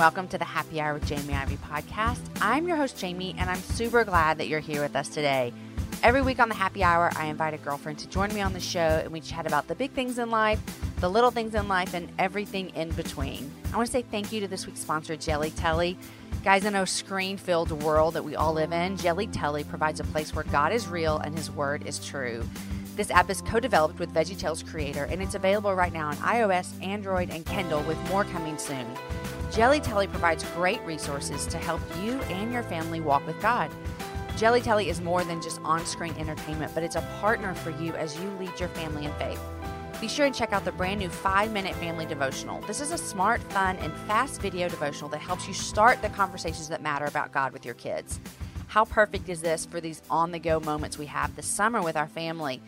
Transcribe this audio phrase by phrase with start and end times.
[0.00, 2.20] welcome to the Happy Hour with Jamie Ivey podcast.
[2.40, 5.52] I'm your host, Jamie, and I'm super glad that you're here with us today.
[6.02, 8.60] Every week on the Happy Hour, I invite a girlfriend to join me on the
[8.60, 10.58] show, and we chat about the big things in life,
[11.00, 13.52] the little things in life, and everything in between.
[13.74, 15.98] I want to say thank you to this week's sponsor, Jelly Telly.
[16.44, 20.04] Guys, in a screen filled world that we all live in, Jelly Telly provides a
[20.04, 22.48] place where God is real and His Word is true.
[22.96, 26.72] This app is co developed with VeggieTales creator, and it's available right now on iOS,
[26.82, 28.86] Android, and Kindle, with more coming soon.
[29.50, 33.68] Jelly Telly provides great resources to help you and your family walk with God.
[34.36, 37.92] Jelly Telly is more than just on screen entertainment, but it's a partner for you
[37.94, 39.40] as you lead your family in faith.
[40.00, 42.60] Be sure and check out the brand new 5 Minute Family Devotional.
[42.62, 46.68] This is a smart, fun, and fast video devotional that helps you start the conversations
[46.68, 48.20] that matter about God with your kids.
[48.68, 51.96] How perfect is this for these on the go moments we have this summer with
[51.96, 52.62] our family?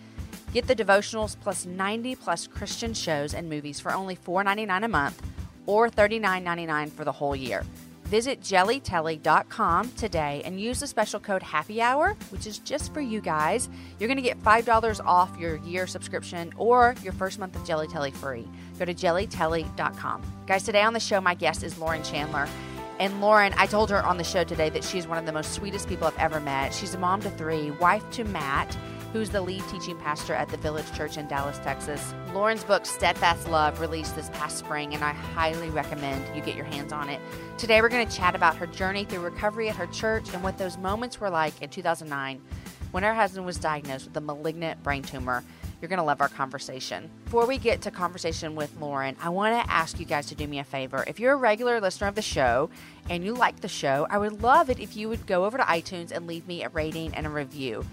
[0.53, 5.23] Get the devotionals plus 90 plus Christian shows and movies for only $4.99 a month
[5.67, 7.65] or $39.99 for the whole year.
[8.05, 13.23] Visit jellytelly.com today and use the special code Happy Hour, which is just for you
[13.23, 13.71] guys.
[13.99, 17.87] You're going to get $5 off your year subscription or your first month of Jelly
[17.87, 18.47] Telly free.
[18.79, 20.23] Go to jellytelly.com.
[20.47, 22.47] Guys, today on the show, my guest is Lauren Chandler.
[23.01, 25.55] And Lauren, I told her on the show today that she's one of the most
[25.55, 26.75] sweetest people I've ever met.
[26.75, 28.77] She's a mom to three, wife to Matt
[29.13, 32.15] who's the lead teaching pastor at the Village Church in Dallas, Texas.
[32.33, 36.65] Lauren's book, Steadfast Love, released this past spring, and I highly recommend you get your
[36.65, 37.21] hands on it.
[37.59, 40.57] Today, we're going to chat about her journey through recovery at her church and what
[40.57, 42.41] those moments were like in 2009
[42.91, 45.45] when her husband was diagnosed with a malignant brain tumor.
[45.81, 47.11] You're going to love our conversation.
[47.25, 50.47] Before we get to conversation with Lauren, I want to ask you guys to do
[50.47, 51.05] me a favor.
[51.07, 52.71] If you're a regular listener of the show
[53.11, 55.65] and you like the show, I would love it if you would go over to
[55.65, 57.85] iTunes and leave me a rating and a review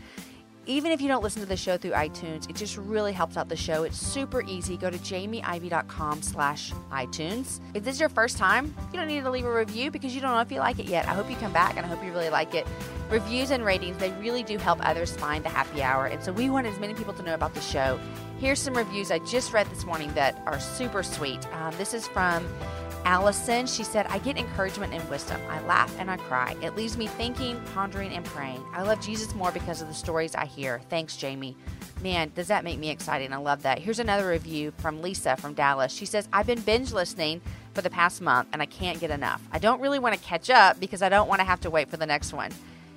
[0.66, 3.50] even if you don't listen to the show through iTunes, it just really helps out
[3.50, 3.84] the show.
[3.84, 4.78] It's super easy.
[4.78, 7.60] Go to jamieivey.com slash iTunes.
[7.74, 10.22] If this is your first time, you don't need to leave a review because you
[10.22, 11.08] don't know if you like it yet.
[11.08, 12.68] I hope you come back and I hope you really like it.
[13.10, 16.06] Reviews and ratings, they really do help others find the happy hour.
[16.06, 18.00] And so we want as many people to know about the show.
[18.40, 21.46] Here's some reviews I just read this morning that are super sweet.
[21.54, 22.48] Um, this is from
[23.06, 25.40] Allison, she said, I get encouragement and wisdom.
[25.50, 26.56] I laugh and I cry.
[26.62, 28.64] It leaves me thinking, pondering, and praying.
[28.74, 30.82] I love Jesus more because of the stories I hear.
[30.90, 31.56] Thanks, Jamie.
[32.02, 33.32] Man, does that make me excited?
[33.32, 33.80] I love that.
[33.80, 35.92] Here's another review from Lisa from Dallas.
[35.92, 37.42] She says, I've been binge listening
[37.74, 39.42] for the past month and I can't get enough.
[39.52, 41.90] I don't really want to catch up because I don't want to have to wait
[41.90, 42.52] for the next one.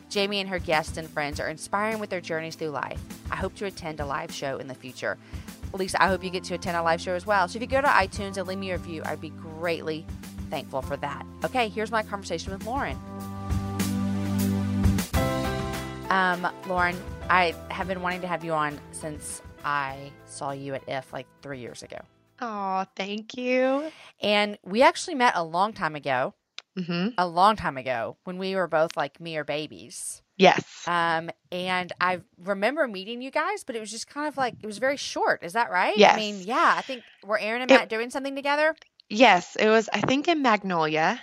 [0.08, 3.00] Jamie and her guests and friends are inspiring with their journeys through life.
[3.30, 5.16] I hope to attend a live show in the future.
[5.74, 7.48] Lisa, I hope you get to attend a live show as well.
[7.48, 10.06] So if you go to iTunes and leave me a review, I'd be greatly
[10.50, 11.24] thankful for that.
[11.44, 12.98] Okay, here's my conversation with Lauren.
[16.10, 16.96] Um, Lauren,
[17.30, 21.26] I have been wanting to have you on since I saw you at IF like
[21.40, 21.96] three years ago.
[22.40, 23.90] Oh, thank you.
[24.20, 26.34] And we actually met a long time ago.
[26.78, 27.08] Mm-hmm.
[27.18, 30.22] A long time ago when we were both like mere babies.
[30.42, 30.64] Yes.
[30.86, 34.66] Um, and I remember meeting you guys, but it was just kind of like it
[34.66, 35.42] was very short.
[35.42, 35.96] Is that right?
[35.96, 36.14] Yes.
[36.14, 36.74] I mean, yeah.
[36.76, 38.74] I think were Aaron and It- Matt doing something together
[39.08, 39.90] Yes, it was.
[39.92, 41.20] I think in Magnolia,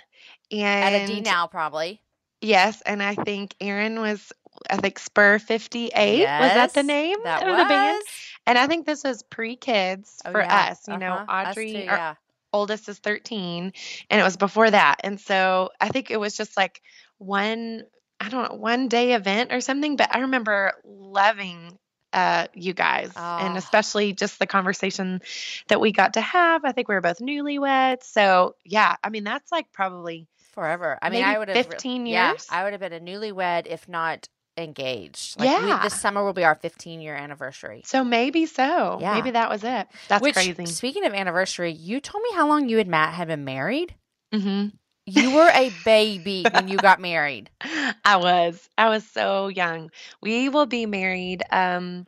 [0.52, 2.00] and at a D now, probably.
[2.40, 4.32] Yes, and I think Aaron was.
[4.68, 8.02] I think Spur Fifty Eight was that the name That of was the band?
[8.46, 10.68] And I think this was pre kids Oh, for yeah.
[10.70, 10.86] us.
[10.86, 11.32] You know, Uh-huh.
[11.32, 12.14] Us Audrey, too, our yeah.
[12.52, 13.72] oldest is thirteen,
[14.08, 15.00] and it was before that.
[15.02, 16.82] And so I think it was just like
[17.18, 17.82] one.
[18.20, 19.96] I don't know, one day event or something.
[19.96, 21.78] But I remember loving
[22.12, 23.58] uh, you guys, and Oh.
[23.58, 25.22] especially just the conversation
[25.68, 26.64] that we got to have.
[26.64, 28.96] I think we were both newlyweds, so yeah.
[29.02, 30.98] I mean, that's like probably Forever.
[31.00, 32.46] I mean, I would have 15 Yeah, years?
[32.50, 35.38] I would have been a newlywed if not engaged.
[35.38, 35.80] Like we, Yeah.
[35.84, 37.82] this summer will be our 15 year anniversary.
[37.86, 38.98] so maybe so.
[39.00, 39.14] Yeah.
[39.14, 39.86] Maybe that was it.
[40.08, 40.66] That's Which, crazy.
[40.66, 43.94] Speaking of anniversary, you told me how long you and Matt had been married.
[44.34, 44.66] hmm
[45.10, 47.50] You were a baby when you got married.
[48.04, 48.68] I was.
[48.78, 49.90] I was so young.
[50.20, 51.42] We will be married.
[51.50, 52.06] Um,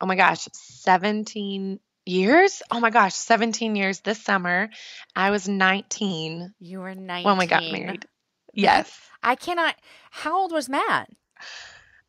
[0.00, 2.62] oh my gosh, seventeen years.
[2.70, 4.70] Oh my gosh, seventeen years this summer.
[5.16, 8.06] I was nineteen You were 19 when we got married.
[8.52, 8.94] Yes.
[9.22, 9.74] I cannot.
[10.10, 11.08] How old was Matt?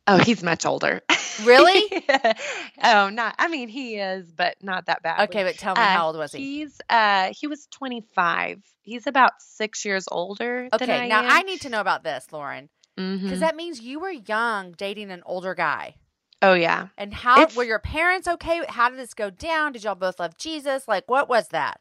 [0.08, 1.02] Oh, he's much older.
[1.44, 1.82] Really?
[2.84, 3.34] oh, not.
[3.38, 5.28] I mean, he is, but not that bad.
[5.28, 6.38] Okay, but tell me Uh, how old was he?
[6.60, 8.62] He's uh he was 25.
[8.82, 11.30] He's about 6 years older than I Okay, now am.
[11.30, 15.22] I need to know about this, Lauren, because that means you were young dating an
[15.26, 15.96] older guy.
[16.40, 16.88] Oh yeah.
[16.96, 18.62] And how It's- were your parents okay?
[18.68, 19.72] How did this go down?
[19.72, 20.86] Did y'all both love Jesus?
[20.86, 21.80] Like, what was that?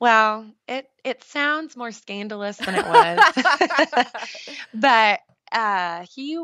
[0.00, 4.06] Well, it it sounds more scandalous than it was.
[4.74, 5.20] but
[5.52, 6.42] uh he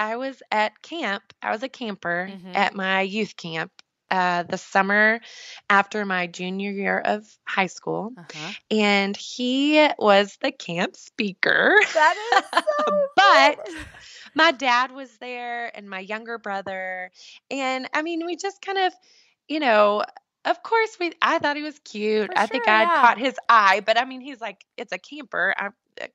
[0.00, 1.22] I was at camp.
[1.42, 2.56] I was a camper Mhm.
[2.56, 3.70] at my youth camp
[4.10, 5.20] uh, the summer
[5.68, 8.52] after my junior year of high school, Uh-huh.
[8.70, 11.78] and he was the camp speaker.
[11.94, 12.60] That is so
[13.16, 13.58] But
[14.34, 17.10] my dad was there and my younger brother
[17.50, 18.92] and i mean we just kind of
[19.48, 20.04] you know
[20.44, 23.00] of course we i thought he was cute For i think i had yeah.
[23.00, 25.70] caught his eye but i mean he's like it's a camper i, I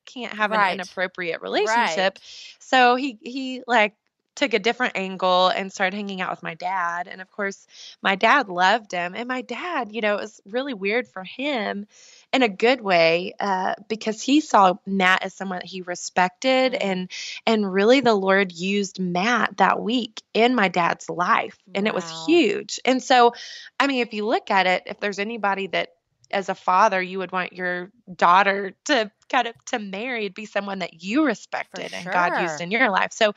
[0.06, 0.68] can't have Right.
[0.70, 2.20] an inappropriate relationship.
[2.60, 3.96] So he he like
[4.36, 7.08] took a different angle and started hanging out with my dad.
[7.08, 7.66] And of course
[8.02, 9.16] my dad loved him.
[9.16, 11.88] And my dad you know it was really weird for him
[12.34, 16.78] in a good way uh, because he saw matt as someone that he respected Mhm.
[16.82, 17.12] and
[17.46, 21.58] and really the lord used matt that week in my dad's life.
[21.74, 22.80] And it was huge.
[22.84, 23.34] And so
[23.80, 25.95] i mean if you look at it if there's anybody that
[26.36, 30.80] as a father you would want your daughter to kind of to marry be someone
[30.80, 33.14] that you respected and god used in your life.
[33.14, 33.34] So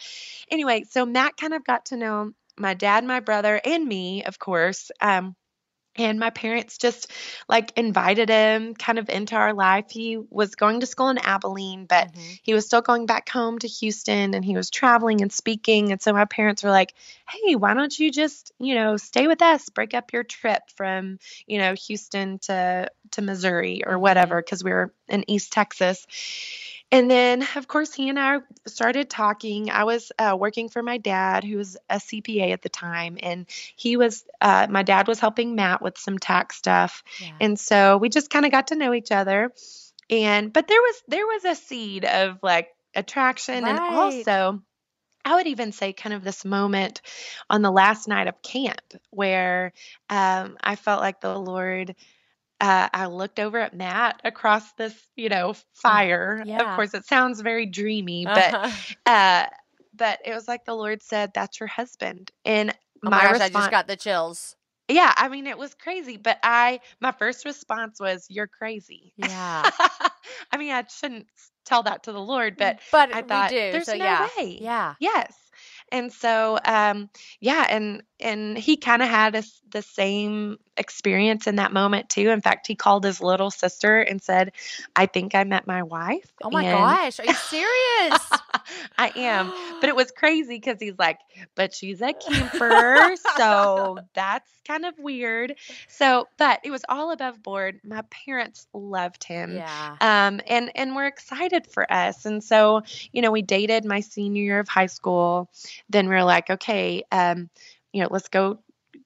[0.50, 4.38] anyway so matt kind of got to know my dad my brother and me of
[4.38, 5.36] course um
[5.96, 7.10] and my parents just
[7.48, 9.86] like invited him kind of into our life.
[9.90, 12.40] He was going to school in Abilene, but Mhm.
[12.42, 15.90] he was still going back home to Houston and he was traveling and speaking.
[15.92, 16.94] And so my parents were like,
[17.28, 21.18] hey, why don't you just, you know, stay with us, break up your trip from,
[21.46, 24.00] you know, Houston to, to Missouri or Mhm.
[24.00, 26.06] whatever, because we were in East Texas.
[26.90, 29.70] And then, of course, he and I started talking.
[29.70, 33.46] I was uh, working for my dad, who was a CPA at the time, and
[33.76, 37.02] he was, uh, my dad was helping Matt with some tax stuff.
[37.20, 37.32] Yeah.
[37.40, 39.52] And so we just kind of got to know each other.
[40.10, 44.62] And, but there was, there was a seed of like attraction and also,
[45.24, 47.02] I would even say kind of this moment
[47.50, 48.80] on the last night of camp
[49.10, 49.72] where
[50.08, 51.94] um, I felt like the Lord.
[52.60, 56.42] Uh, I looked over at Matt across this, you know, fire.
[56.44, 56.70] yeah.
[56.70, 58.94] Of course, it sounds very dreamy, but Uh-huh.
[59.06, 59.46] uh,
[59.94, 62.70] but it was like the Lord said, "That's your husband." And
[63.04, 64.56] Oh my, my gosh, I just got the chills.
[64.88, 66.16] Yeah, I mean, it was crazy.
[66.16, 69.70] But I, my first response was, "You're crazy." Yeah.
[70.52, 71.26] I mean, I shouldn't
[71.64, 73.72] tell that to the Lord, but but I thought, do.
[73.72, 74.28] "There's so no yeah.
[74.38, 74.94] way." Yeah.
[74.98, 75.34] Yes.
[75.90, 81.56] And so, um, yeah, and and he kind of had a the same experience in
[81.56, 82.30] that moment too.
[82.30, 84.52] In fact, he called his little sister and said,
[84.96, 88.30] "I think I met my wife." Oh my and gosh, are you serious?
[88.98, 89.52] I am.
[89.80, 91.18] But it was crazy because he's like,
[91.54, 95.54] but she's a camper, so that's kind of weird.
[95.88, 97.80] So, but it was all above board.
[97.84, 99.56] My parents loved him.
[99.56, 99.96] yeah.
[100.00, 102.26] Um, and and we're excited for us.
[102.26, 105.50] And so, you know, we dated my senior year of high school.
[105.88, 107.48] Then we are like, okay, um,
[107.92, 108.58] you know, let's go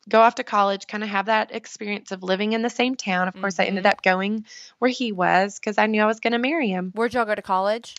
[0.09, 3.29] go off to college, kind of have that experience of living in the same town.
[3.29, 3.91] Of course, I ended Mhm.
[3.91, 4.45] up going
[4.79, 6.91] where he was because I knew I was going to marry him.
[6.95, 7.97] Where'd y'all go to college?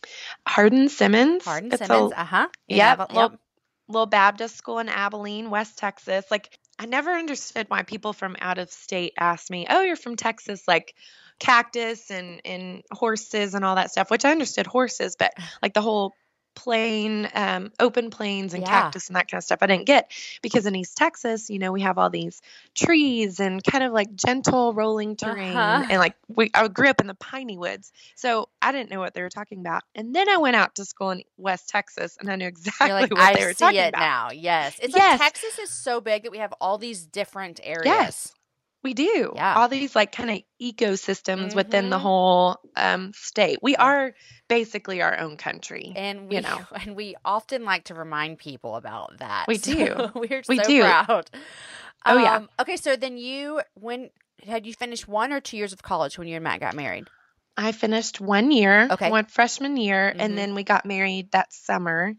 [0.48, 1.46] Hardin Simmons.
[1.46, 2.12] Hardin Simmons.
[2.16, 2.48] Uh huh.
[2.68, 3.40] Yep, little,
[3.88, 6.26] little Baptist school in Abilene, West Texas.
[6.30, 10.16] Like, I never understood why people from out of state ask me, "Oh, you're from
[10.16, 10.96] Texas," like
[11.40, 14.10] cactus and and horses and all that stuff.
[14.10, 16.14] Which I understood horses, but like the whole
[16.56, 18.70] plain, um, open plains and Yeah.
[18.70, 20.12] cactus and that kind of stuff, I didn't get
[20.42, 22.42] because in East Texas, you know, we have all these
[22.76, 25.86] trees and kind of like gentle rolling terrain, Uh-huh.
[25.90, 29.14] and like we, I grew up in the piney woods, so I didn't know what
[29.14, 29.84] they were talking about.
[29.96, 33.12] And then I went out to school in West Texas, and I knew exactly like,
[33.12, 34.00] what I they were see talking it about.
[34.00, 34.30] now.
[34.32, 34.76] Yes.
[34.82, 35.20] It's Yes.
[35.20, 37.86] like Texas is so big that we have all these different areas.
[37.86, 38.34] Yes.
[38.84, 39.32] We do.
[39.36, 39.56] Yeah.
[39.56, 42.02] All these like kind of ecosystems within the Mhm.
[42.02, 43.60] whole um, state.
[43.62, 44.14] We are
[44.50, 45.94] basically our own country.
[45.96, 46.60] And we You know.
[46.76, 49.48] and we often like to remind people about that.
[49.48, 50.12] We So do.
[50.16, 50.82] we're We so do.
[50.82, 51.30] proud.
[52.06, 52.36] Oh, yeah.
[52.36, 54.10] Um, Okay, so then you when
[54.46, 57.08] had you finished one or two years of college when you and Matt got married?
[57.56, 59.10] I finished one year, Okay.
[59.10, 60.20] one freshman year, Mhm.
[60.20, 62.14] and then we got married that summer.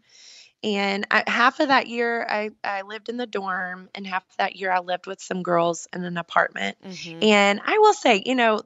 [0.65, 4.37] And I, half of that year, I, I lived in the dorm, and half of
[4.37, 6.75] that year, I lived with some girls in an apartment.
[6.83, 7.23] Mm-hmm.
[7.23, 8.61] And I will say, you know,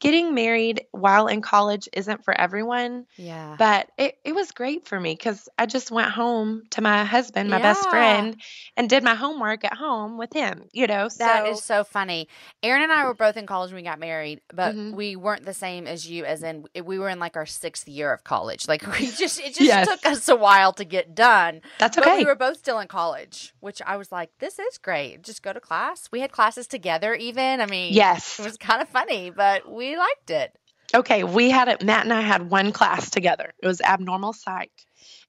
[0.00, 3.06] getting married while in college isn't for everyone.
[3.16, 3.54] Yeah.
[3.56, 7.50] But it, it was great for me because I just went home to my husband,
[7.50, 8.36] my best friend,
[8.76, 11.08] and did my homework at home with him, you know.
[11.18, 12.28] That so is so funny.
[12.62, 14.92] Aaron and I were both in college when we got married, but Mhm.
[14.92, 16.24] we weren't the same as you.
[16.24, 18.66] As in, we were in like our sixth year of college.
[18.66, 19.88] Like we just, it just Yes.
[19.88, 21.60] took us a while to get done.
[21.78, 22.18] that's But okay.
[22.18, 25.22] we were both still in college, which I was like, this is great.
[25.22, 26.08] Just go to class.
[26.12, 27.60] We had classes together, even.
[27.60, 28.38] I mean, yes.
[28.38, 30.56] it was kind of funny, but we liked it.
[30.94, 31.24] Okay.
[31.24, 33.52] We had it, Matt and I had one class together.
[33.62, 34.72] It was abnormal psych.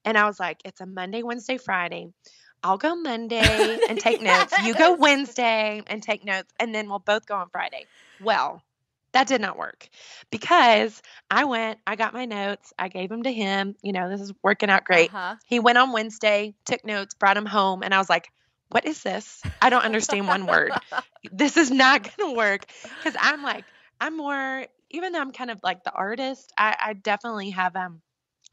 [0.06, 2.10] And I was like, it's a Monday, Wednesday, Friday.
[2.64, 4.54] I'll go Monday and take notes.
[4.64, 7.86] You go Wednesday and take notes, and then we'll both go on Friday.
[8.22, 8.64] Well,
[9.14, 9.90] that did not work
[10.32, 13.76] because I went, I got my notes, I gave them to him.
[13.82, 15.14] You know, this is working out great.
[15.14, 15.36] Uh-huh.
[15.46, 18.30] He went on Wednesday, took notes, brought them home, and I was like,
[18.70, 19.42] what is this?
[19.62, 20.72] I don't understand one word.
[21.30, 22.68] This is not going to work.
[22.84, 23.66] Because I'm like,
[24.00, 28.02] I'm more, even though I'm kind of like the artist, I, I definitely have, um,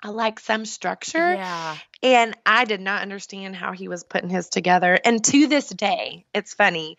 [0.03, 1.35] I like some structure.
[1.35, 1.77] Yeah.
[2.03, 4.99] And I did not understand how he was putting his together.
[5.05, 6.99] And to this day, it's funny.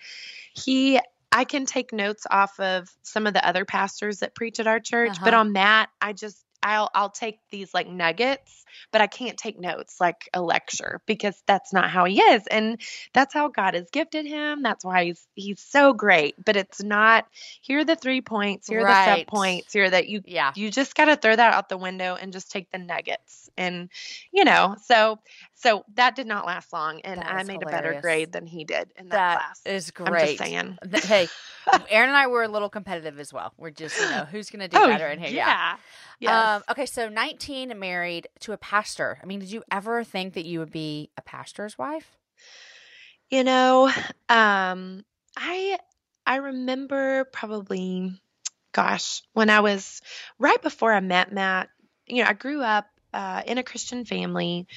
[0.54, 1.00] He
[1.36, 4.80] I can take notes off of some of the other pastors that preach at our
[4.80, 5.36] church, but Uh-huh.
[5.36, 10.02] on that, I just I'll I'll take these like nuggets, but I can't take notes
[10.02, 12.48] like a lecture because that's not how he is.
[12.48, 12.82] And
[13.14, 14.64] that's how God has gifted him.
[14.64, 16.36] That's why he's he's so great.
[16.44, 17.28] But it's not
[17.62, 19.06] here are the three points, here are the Right.
[19.06, 20.54] sub points, here that you Yeah.
[20.56, 23.90] you just got to throw that out the window and just take the nuggets and
[24.34, 25.20] you know so
[25.56, 28.90] so that did not last long and i made a better grade than he did
[28.98, 30.38] in that, That class is i'm great.
[30.38, 31.28] just saying Hey,
[31.90, 33.54] Aaron and I were a little competitive as well.
[33.58, 35.30] We're just, you know, who's going to do oh better in here?
[35.30, 35.48] Yeah.
[35.48, 35.76] yeah
[36.20, 36.58] yes.
[36.58, 39.20] Um, okay, so 19 and married to a pastor.
[39.22, 42.18] I mean, did you ever think that you would be a pastor's wife?
[43.30, 43.88] you know
[44.30, 45.04] um
[45.38, 45.78] i
[46.26, 48.14] i remember probably
[48.72, 50.02] gosh when i was
[50.40, 51.70] right before i met matt
[52.08, 54.68] you know i grew up uh, in a christian family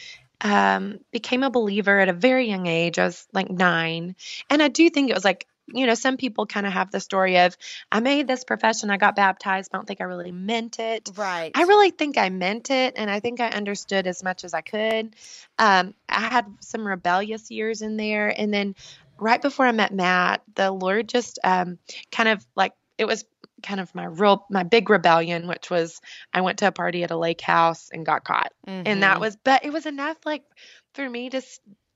[0.40, 4.14] um became a believer at a very young age i was like nine
[4.48, 7.00] and i do think it was like you know some people kind of have the
[7.00, 7.56] story of
[7.92, 11.10] i made this profession i got baptized but i don't think i really meant it
[11.16, 11.50] Right.
[11.54, 14.60] I really think I meant it, and I think I understood as much as I
[14.60, 15.16] could.
[15.58, 18.74] Um, I had some rebellious years in there, and then
[19.18, 21.78] right before I met Matt, the Lord just um,
[22.12, 23.24] kind of like it was
[23.62, 26.00] kind of my real my big rebellion, which was
[26.32, 29.20] I went to a party at a lake house and got caught, and that Mhm.
[29.20, 30.44] was but it was enough like
[30.94, 31.42] for me to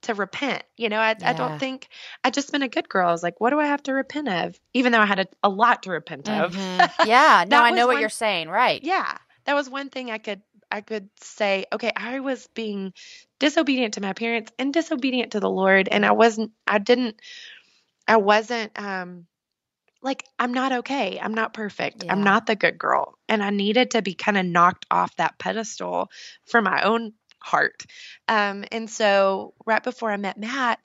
[0.03, 0.63] to repent.
[0.77, 1.89] You know, I I don't think
[2.25, 3.09] I just been a good girl.
[3.09, 4.59] I was like, what do I have to repent of?
[4.75, 6.55] Even though I had a, a lot to repent of.
[6.55, 6.91] Mhm.
[7.07, 7.45] Yeah.
[7.49, 8.49] No, I know what one- you're saying.
[8.49, 8.83] Right.
[8.83, 12.93] Yeah, that was one thing I could I could say, okay, I was being
[13.39, 17.21] disobedient to my parents and disobedient to the Lord and I wasn't I didn't
[18.09, 19.27] I wasn't um
[20.03, 21.19] like I'm not okay.
[21.21, 22.05] I'm not perfect.
[22.05, 22.13] Yeah.
[22.13, 23.17] I'm not the good girl.
[23.29, 26.11] And I needed to be kind of knocked off that pedestal
[26.47, 27.85] for my own heart.
[28.29, 30.81] Um and so right before I met Matt,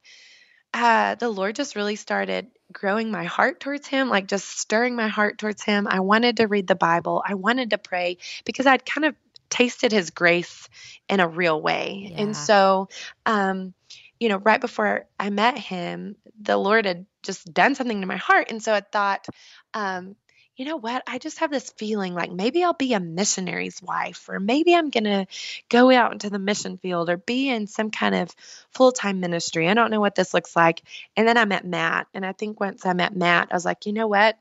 [0.73, 5.07] uh, the Lord just really started growing my heart towards Him, like just stirring my
[5.07, 5.87] heart towards Him.
[5.89, 9.15] I wanted to read the Bible, I wanted to pray because I'd kind of
[9.49, 10.67] tasted His grace
[11.09, 12.09] in a real way.
[12.11, 12.23] Yeah.
[12.23, 12.89] And so,
[13.25, 13.73] um,
[14.19, 18.17] you know, right before I met Him, the Lord had just done something to my
[18.17, 18.47] heart.
[18.49, 19.25] And so I thought,
[19.73, 20.15] um,
[20.57, 21.03] you know what?
[21.05, 24.89] I just have this feeling like maybe I'll be a missionary's wife, or maybe I'm
[24.89, 25.27] going to
[25.69, 28.35] go out into the mission field or be in some kind of
[28.71, 29.69] full time ministry.
[29.69, 30.81] I don't know what this looks like.
[31.15, 32.07] And then I met Matt.
[32.13, 34.37] And I think once I met Matt, I was like, you know what?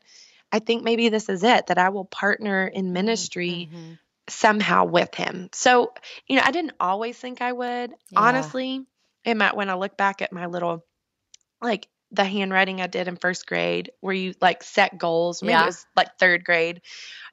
[0.51, 3.99] I think maybe this is it that I will partner in ministry Mhm.
[4.29, 5.51] somehow with him.
[5.53, 5.93] So,
[6.27, 7.91] you know, I didn't always think I would.
[7.91, 7.97] Yeah.
[8.17, 8.87] Honestly,
[9.27, 10.83] and my, when I look back at my little,
[11.61, 15.63] like the handwriting I did in first grade, where you like set goals, maybe Yeah.
[15.65, 16.81] it was like third grade,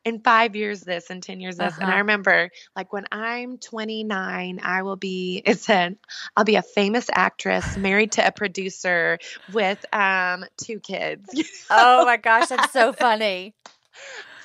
[0.03, 1.75] in five years this and 10 years this.
[1.75, 1.96] And Uh-huh.
[1.96, 5.98] I remember like when I'm 29, I will be, it said,
[6.36, 9.20] I'll be a famous actress married to a producer
[9.51, 11.30] with um two kids.
[11.70, 13.56] Oh my gosh, that's so funny.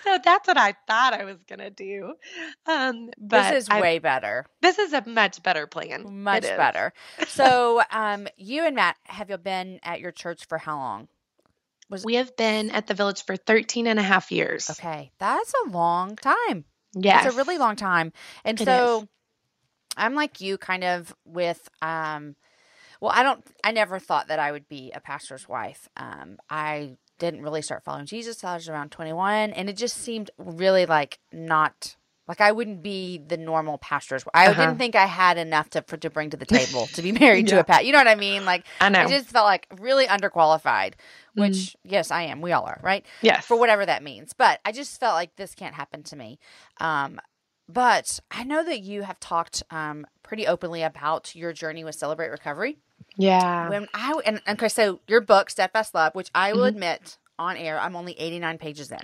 [0.05, 2.15] So that's what I thought I was gonna do.
[2.67, 4.47] Um, but this is I- way better.
[4.63, 6.23] this is a much better plan.
[6.23, 6.93] Much better.
[7.29, 11.09] So, um, you and Matt, have you been at your church for how long?
[11.91, 14.69] Was We have been at the village for 13 and a half years.
[14.71, 16.65] Okay, that's a long time.
[16.95, 18.13] Yeah, It's a really long time.
[18.45, 19.09] And It so is.
[19.97, 22.35] I'm like you kind of with um
[23.01, 25.89] well, I don't I never thought that I would be a pastor's wife.
[25.97, 29.97] Um I didn't really start following Jesus till I was around 21 and it just
[29.97, 31.97] seemed really like not
[32.27, 34.23] like I wouldn't be the normal pastor's.
[34.35, 34.61] I Uh-huh.
[34.67, 37.49] didn't think I had enough to for, to bring to the table to be married
[37.49, 37.87] to a pat.
[37.87, 38.45] You know what I mean?
[38.45, 39.01] Like I know.
[39.01, 40.93] I just felt like really underqualified,
[41.35, 41.75] which Mhm.
[41.85, 42.41] yes, I am.
[42.43, 43.05] We all are, right?
[43.23, 43.47] yes.
[43.47, 44.33] for whatever that means.
[44.35, 46.39] But I just felt like this can't happen to me.
[46.81, 47.19] Um,
[47.67, 52.29] but I know that you have talked um, pretty openly about your journey with Celebrate
[52.29, 52.77] Recovery.
[53.17, 53.69] Yeah.
[53.69, 56.69] When I and okay, so your book Steadfast Love, which I will Mhm.
[56.69, 58.99] admit on air, I'm only 89 pages in.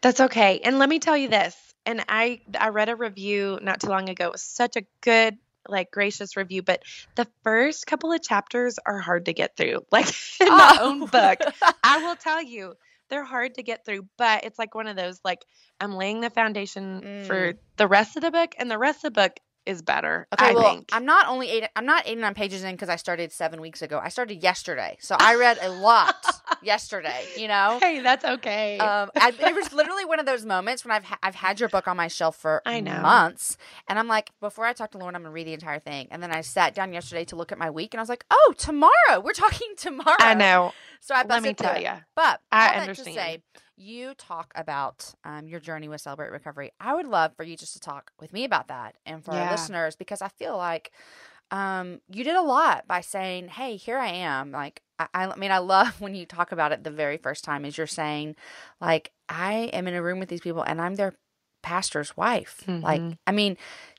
[0.00, 0.60] That's okay.
[0.60, 1.56] And let me tell you this.
[1.86, 4.26] And I I read a review not too long ago.
[4.26, 6.82] It was such a good like gracious review, but
[7.16, 9.80] the first couple of chapters are hard to get through.
[9.92, 10.08] Like
[10.40, 11.38] in my own book.
[11.82, 12.74] I will tell you,
[13.10, 15.44] they're hard to get through, but it's like one of those like
[15.80, 17.58] I'm laying the foundation for Mm.
[17.76, 20.26] the rest of the book and the rest of the book is better.
[20.32, 20.88] Okay, I well, think.
[20.92, 21.64] I'm not only eight.
[21.76, 24.00] I'm not 89 pages in because I started seven weeks ago.
[24.02, 26.16] I started yesterday, so I read a lot
[26.62, 27.22] yesterday.
[27.36, 28.78] You know, hey, that's okay.
[28.78, 31.68] um, I, it was literally one of those moments when I've ha- I've had your
[31.68, 33.00] book on my shelf for I know.
[33.00, 33.58] months,
[33.88, 36.22] and I'm like, before I talk to Lauren, I'm gonna read the entire thing, and
[36.22, 38.54] then I sat down yesterday to look at my week, and I was like, oh,
[38.56, 40.16] tomorrow we're talking tomorrow.
[40.18, 40.72] I know.
[41.00, 41.82] So I Let me tell it.
[41.82, 41.92] you.
[42.16, 42.96] But I understand.
[42.96, 43.42] To say,
[43.76, 46.72] you talk about um, your journey with Celebrate Recovery.
[46.80, 49.50] I would love for you just to talk with me about that and for our
[49.52, 50.90] listeners because I feel like
[51.50, 55.50] um, you did a lot by saying, "Hey, here I am." Like, I, I mean,
[55.52, 58.36] I love when you talk about it the very first time, is you're saying,
[58.80, 61.14] like, I am in a room with these people and I'm their
[61.62, 62.64] pastor's wife.
[62.66, 63.18] Like, Mhm.
[63.26, 63.56] I mean.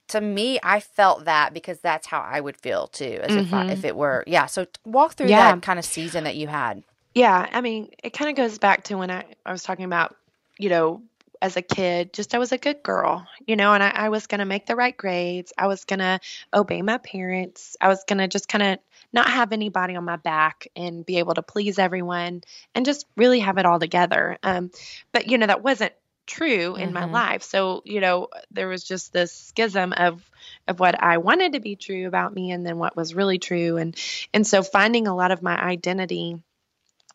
[0.10, 3.68] To me, I felt that because that's how I would feel too, as if I,
[3.74, 4.48] if it were yeah.
[4.48, 5.52] So walk through Yeah.
[5.52, 6.84] that kind of season that you had.
[7.14, 10.16] Yeah, I mean, it kind of goes back to when I, I was talking about,
[10.58, 11.02] you know,
[11.42, 14.28] as a kid, just I was a good girl, you know, and I, I was
[14.28, 15.54] going to make the right grades.
[15.58, 16.20] I was going to
[16.54, 17.78] obey my parents.
[17.80, 18.80] I was going to just kind of
[19.14, 22.42] not have anybody on my back and be able to please everyone
[22.76, 24.38] and just really have it all together.
[24.44, 24.70] Um,
[25.14, 25.94] but, you know, that wasn't
[26.28, 27.12] true in my Mhm.
[27.12, 27.44] life.
[27.44, 30.30] So, you know, there was just this schism of
[30.68, 33.78] of what I wanted to be true about me and then what was really true
[33.78, 33.96] and
[34.34, 36.38] and so finding a lot of my identity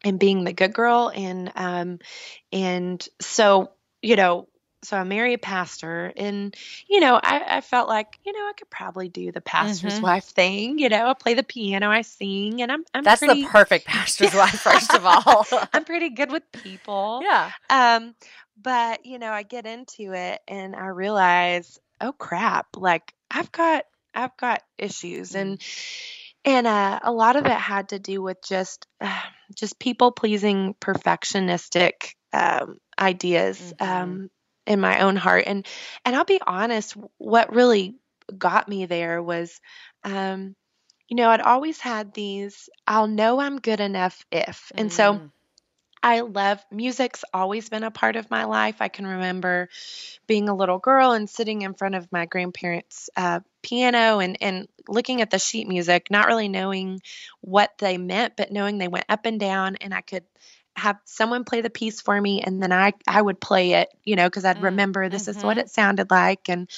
[0.04, 1.98] and being the good girl and um
[2.52, 3.70] and so
[4.02, 4.48] you know
[4.82, 6.54] so I married a pastor and
[6.88, 10.02] you know I, I felt like you know I could probably do the pastor's Mhm.
[10.02, 13.42] wife thing you know I play the piano I sing and I'm I'm That's pretty
[13.44, 15.46] the perfect pastor's wife, first of all.
[15.72, 17.50] I'm pretty good with people yeah.
[17.70, 18.14] um
[18.62, 23.84] but you know I get into it and I realize oh crap like I've got
[24.14, 25.60] I've got issues and
[26.44, 29.20] and uh, a lot of it had to do with just uh,
[29.56, 33.86] just people pleasing perfectionistic um, ideas Mhm.
[33.86, 34.30] um,
[34.66, 35.66] in my own heart and
[36.04, 37.96] and I'll be honest what really
[38.36, 39.60] got me there was
[40.04, 40.54] um,
[41.08, 45.30] you know I'd always had these I'll know I'm good enough if and so Mm.
[46.04, 48.76] I love music's always been a part of my life.
[48.80, 49.70] I can remember
[50.26, 54.68] being a little girl and sitting in front of my grandparents' uh, piano and, and
[54.88, 57.00] looking at the sheet music, not really knowing
[57.40, 60.24] what they meant, but knowing they went up and down, and I could
[60.76, 64.16] have someone play the piece for me, and then I I would play it, you
[64.16, 65.60] know, because I'd Mm, remember this is what mhm.
[65.60, 66.68] it sounded like, and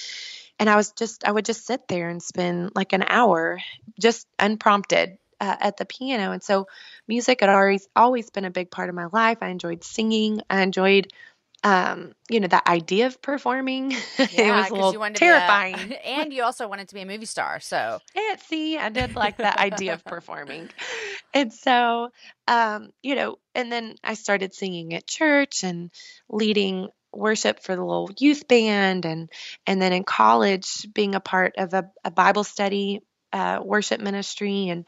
[0.58, 3.58] and I was just I would just sit there and spend like an hour
[4.00, 6.66] just unprompted uh, at the piano, and so
[7.08, 9.38] music had always always been a big part of my life.
[9.40, 10.40] I enjoyed singing.
[10.48, 11.12] I enjoyed,
[11.64, 13.92] um, you know, the idea of performing.
[14.18, 15.92] it Yeah, was a little you wanted to be a- terrifying.
[16.04, 17.60] and you also wanted to be a movie star.
[17.60, 20.70] So Yeah, see, I did like the idea of performing.
[21.34, 22.10] And so,
[22.48, 25.90] um, you know, and then I started singing at church and
[26.30, 29.30] leading worship for the little youth band and
[29.66, 33.00] and then in college being a part of a, a Bible study
[33.32, 34.84] uh, worship ministry and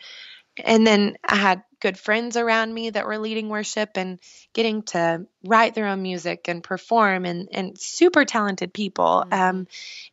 [0.64, 4.18] and then I had good friends around me that were leading worship and
[4.52, 9.24] getting to write their own music and perform and and super talented people.
[9.30, 9.32] Mhm.
[9.38, 9.66] Um,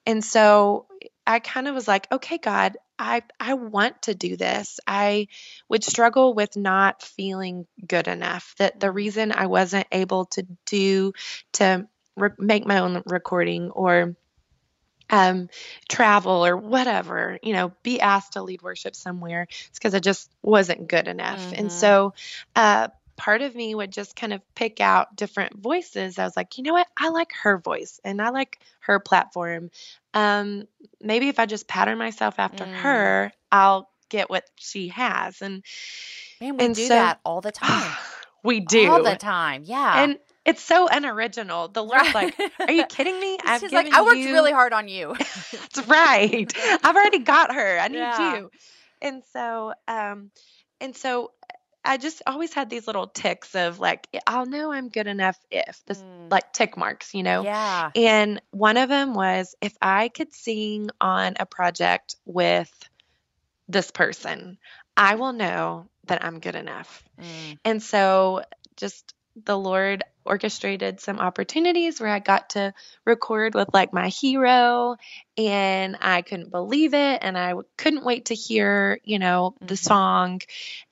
[0.06, 0.88] and so
[1.28, 4.80] I kind of was like, okay, God, I I want to do this.
[4.88, 5.28] I
[5.70, 8.56] would struggle with not feeling good enough.
[8.60, 11.14] That the reason I wasn't able to do
[11.54, 14.16] to re- make my own recording or
[15.10, 15.50] um,
[15.90, 19.48] travel or whatever, you know, be asked to lead worship somewhere.
[19.70, 21.52] It's because I just wasn't good enough.
[21.56, 21.72] And Mhm.
[21.72, 22.14] so,
[22.56, 22.88] uh,
[23.18, 26.20] part of me would just kind of pick out different voices.
[26.20, 26.88] I was like, you know what?
[26.98, 29.72] I like her voice and I like her platform.
[30.14, 30.68] Um,
[31.00, 32.74] maybe if I just pattern myself after Mm.
[32.74, 35.42] her, I'll get what she has.
[35.42, 35.64] And
[36.42, 37.96] man, we And do so- that all the time.
[38.44, 38.86] we do.
[38.92, 39.64] All the time.
[39.66, 40.04] Yeah.
[40.04, 41.68] And it's so unoriginal.
[41.68, 43.38] The Lord's like, are you kidding me?
[43.46, 45.16] I've She's like, I worked you really hard on you.
[45.52, 46.52] That's right.
[46.84, 47.80] I've already got her.
[47.80, 48.36] I need Yeah.
[48.36, 48.52] you.
[49.02, 50.32] And so, um,
[50.80, 51.32] and so
[51.84, 55.84] I just always had these little ticks of like, I'll know I'm good enough if
[55.86, 56.32] this, Mm.
[56.32, 57.44] like tick marks, you know?
[57.44, 57.92] Yeah.
[57.96, 62.72] And one of them was if I could sing on a project with
[63.68, 64.58] this person,
[64.98, 67.04] I will know that I'm good enough.
[67.20, 67.58] Mm.
[67.66, 68.44] And so
[68.78, 72.74] just the Lord orchestrated some opportunities where I got to
[73.06, 74.96] record with like my hero
[75.38, 79.78] and I couldn't believe it and I couldn't wait to hear, you know, the Mhm.
[79.78, 80.42] song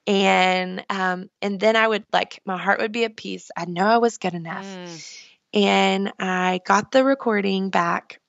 [0.06, 3.50] and um and then I would like my heart would be at peace.
[3.56, 4.66] I know I was good enough.
[4.66, 5.20] Mm.
[5.54, 8.20] And I got the recording back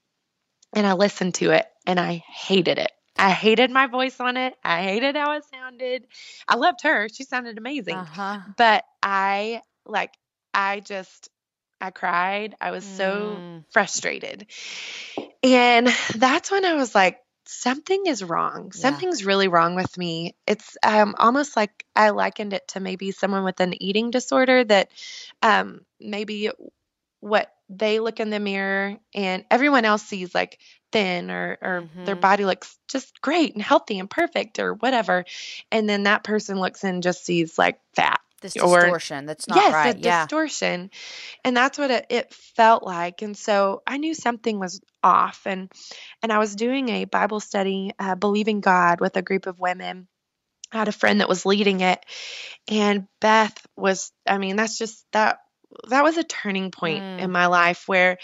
[0.74, 2.92] and I listened to it and I hated it.
[3.18, 4.54] I hated my voice on it.
[4.64, 6.06] I hated how it sounded.
[6.48, 7.08] I loved her.
[7.10, 8.40] She sounded amazing Uh-huh.
[8.58, 10.12] but I like
[10.56, 11.30] I just
[11.82, 12.56] I cried.
[12.62, 13.64] I was so Mm.
[13.72, 14.48] frustrated.
[15.44, 18.66] And that's when I was like, something is wrong.
[18.66, 18.72] Yeah.
[18.72, 20.36] Something's really wrong with me.
[20.48, 24.90] It's um, almost like I likened it to maybe someone with an eating disorder that
[25.44, 26.50] um, maybe
[27.20, 30.60] what they look in the mirror and everyone else sees like
[30.92, 32.22] thin or, or their Mhm.
[32.22, 35.26] body looks just great and healthy and perfect or whatever.
[35.72, 39.58] And then that person looks and just sees like fat This or distortion that's not
[39.58, 39.98] yes, right.
[39.98, 40.24] Yeah.
[40.24, 40.92] distortion.
[41.44, 43.22] And that's what it, it felt like.
[43.22, 45.42] And so I knew something was off.
[45.46, 45.72] And
[46.22, 50.08] and I was doing a Bible study, uh, believing God, with a group of women.
[50.72, 52.04] I had a friend that was leading it,
[52.68, 54.12] and Beth was.
[54.28, 55.40] I mean, that's just that.
[55.90, 57.20] That was a turning point Mm.
[57.20, 58.18] in my life where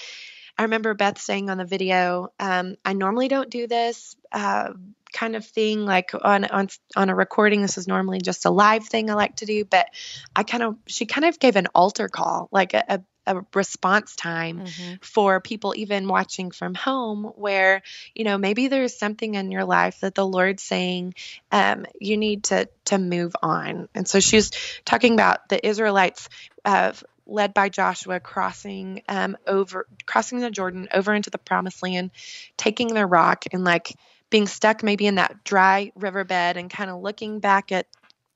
[0.57, 4.69] I remember Beth saying on the video, um, "I normally don't do this." Uh,
[5.13, 8.85] kind of thing like on on on a recording this is normally just a live
[8.85, 9.87] thing I like to do but
[10.35, 14.15] I kind of she kind of gave an altar call like a, a, a response
[14.15, 15.03] time Mhm.
[15.03, 17.81] for people even watching from home where
[18.15, 21.13] you know maybe there's something in your life that the lord's saying
[21.51, 24.51] um, you need to to move on and so she's
[24.85, 26.29] talking about the israelites
[26.65, 26.93] uh,
[27.27, 32.09] led by joshua crossing um, over crossing the jordan over into the promised land
[32.57, 33.93] taking their rock and like
[34.31, 37.85] being stuck maybe in that dry riverbed and kind of looking back at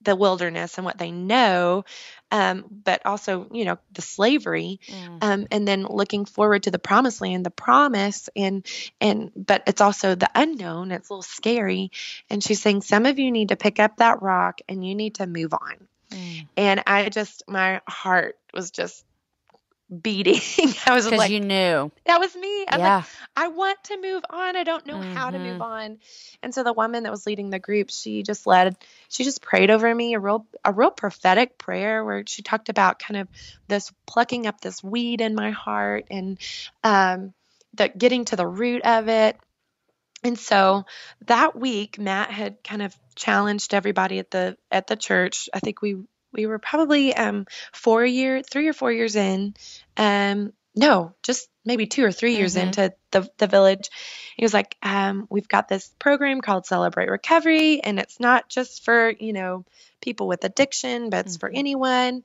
[0.02, 1.84] the wilderness and what they know
[2.30, 5.18] um, but also you know the slavery Mm.
[5.22, 8.64] um, and then looking forward to the promised land the promise and
[9.00, 11.90] and but it's also the unknown it's a little scary
[12.30, 15.16] and she's saying some of you need to pick up that rock and you need
[15.16, 16.46] to move on Mm.
[16.56, 19.04] and i just my heart was just
[20.02, 20.40] beating
[20.86, 21.90] i was like you knew.
[22.06, 23.02] that was me I was like, Yeah.
[23.36, 24.56] I want to move on.
[24.56, 25.60] I don't know how to move Mhm.
[25.60, 25.98] on.
[26.42, 28.76] And so the woman that was leading the group, she just led,
[29.08, 32.98] she just prayed over me a real, a real prophetic prayer where she talked about
[32.98, 33.28] kind of
[33.68, 36.38] this plucking up this weed in my heart and
[36.82, 37.34] um,
[37.74, 39.36] the getting to the root of it.
[40.24, 40.84] And so
[41.26, 45.48] that week, Matt had kind of challenged everybody at the at the church.
[45.52, 45.96] I think we
[46.36, 49.54] we were probably um, four year, three or four years in.
[49.96, 52.62] Um, no, just maybe two or 3 years Mhm.
[52.64, 53.88] into the the village.
[54.36, 58.84] He was like, um, "We've got this program called Celebrate Recovery, and it's not just
[58.84, 59.64] for you know
[60.02, 61.56] people with addiction, but it's for Mhm.
[61.56, 62.24] anyone."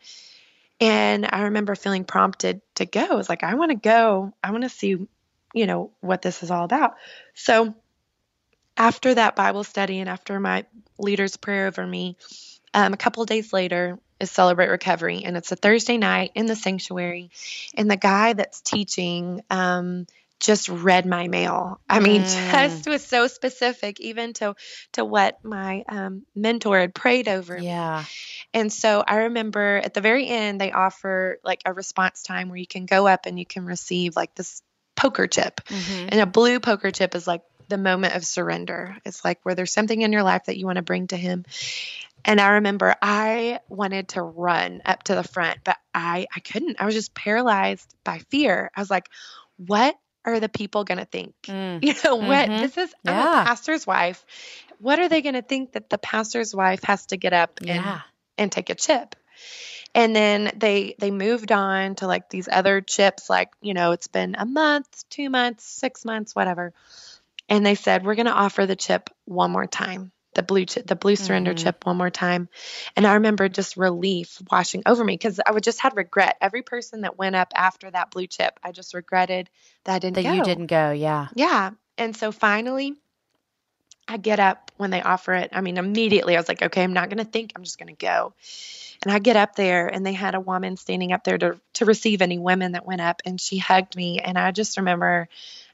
[0.81, 3.05] And I remember feeling prompted to go.
[3.05, 4.33] I was like, "I want to go.
[4.43, 5.07] I want to see,
[5.53, 6.95] you know, what this is all about."
[7.33, 7.73] So
[8.75, 10.65] after that Bible study and after my
[10.97, 12.17] leader's prayer over me,
[12.73, 16.45] um, a couple of days later is Celebrate Recovery, and it's a Thursday night in
[16.45, 17.31] the sanctuary.
[17.75, 20.05] And the guy that's teaching um,
[20.39, 21.79] just read my mail.
[21.89, 22.51] I mean, Mm.
[22.51, 24.55] just was so specific, even to
[24.93, 27.65] to what my um, mentor had prayed over me.
[27.65, 28.05] Yeah.
[28.53, 32.57] And so I remember at the very end, they offer like a response time where
[32.57, 34.61] you can go up and you can receive like this
[34.95, 35.61] poker chip.
[35.67, 36.09] Mhm.
[36.11, 38.97] And a blue poker chip is like the moment of surrender.
[39.05, 41.45] It's like where there's something in your life that you want to bring to Him.
[42.25, 46.81] And I remember I wanted to run up to the front, but I I couldn't.
[46.81, 48.71] I was just paralyzed by fear.
[48.75, 49.09] I was like,
[49.57, 51.33] what are the people going to think?
[51.47, 51.79] Mm.
[51.83, 52.49] You know what?
[52.49, 52.59] Mhm.
[52.59, 54.23] This is I'm a pastor's wife.
[54.79, 57.67] What are they going to think that the pastor's wife has to get up and
[57.69, 58.01] Yeah.
[58.37, 59.15] and take a chip.
[59.93, 64.07] And then they they moved on to like these other chips like, you know, it's
[64.07, 66.73] been a month, 2 months, 6 months, whatever.
[67.49, 70.87] And they said, "We're going to offer the chip one more time." The blue chip,
[70.87, 71.57] the blue surrender Mhm.
[71.57, 72.47] chip one more time.
[72.95, 76.37] And I remember just relief washing over me cuz I would just had regret.
[76.39, 79.49] Every person that went up after that blue chip, I just regretted
[79.83, 80.33] that I didn't That go.
[80.33, 80.91] you didn't go.
[80.91, 81.27] Yeah.
[81.35, 81.71] Yeah.
[81.97, 82.95] And so finally,
[84.07, 85.51] I get up when they offer it.
[85.53, 87.53] I mean, immediately I was like, okay, I'm not going to think.
[87.55, 88.33] I'm just going to go.
[89.03, 91.85] And I get up there, and they had a woman standing up there to, to
[91.85, 94.19] receive any women that went up, and she hugged me.
[94.19, 95.29] And I just remember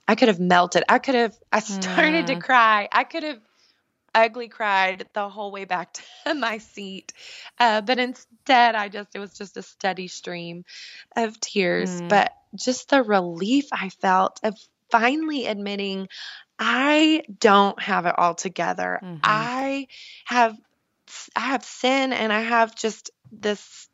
[0.08, 0.84] I could have melted.
[0.88, 2.42] I could have, I started to Mm.
[2.42, 2.88] cry.
[2.92, 3.40] I could have
[4.18, 7.14] ugly cried the whole way back to my seat.
[7.60, 10.66] Uh, but instead, I just, it was just a steady stream
[11.16, 12.02] of tears.
[12.02, 12.10] Mm.
[12.10, 14.56] But just the relief I felt of
[14.92, 16.08] finally admitting
[16.60, 19.00] I don't have it all together.
[19.04, 19.20] Mhm.
[19.24, 19.88] I
[20.26, 20.58] have
[21.36, 23.88] I have sin and I have just this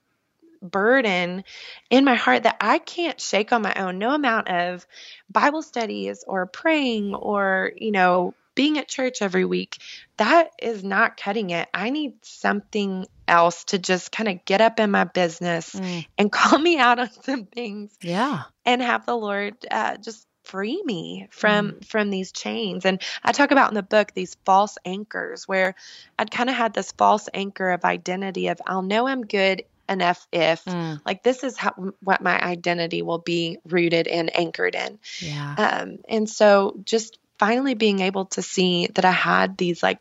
[0.62, 1.44] burden
[1.90, 4.00] in my heart that I can't shake on my own.
[4.00, 4.88] No amount of
[5.30, 9.78] Bible studies or praying or, you know, being at church every week,
[10.18, 11.68] that is not cutting it.
[11.74, 16.06] I need something else to just kind of get up in my business Mm.
[16.18, 18.44] and call me out on some things Yeah.
[18.66, 22.86] and have the Lord uh, just free me from from these chains.
[22.86, 25.74] And I talk about in the book these false anchors where
[26.20, 30.28] I'd kind of had this false anchor of identity of I'll know I'm good enough
[30.34, 31.00] if Mm.
[31.06, 35.00] like this is how what my identity will be rooted and anchored in.
[35.22, 35.56] Yeah.
[35.58, 40.00] Um, and so just finally being able to see that I had these like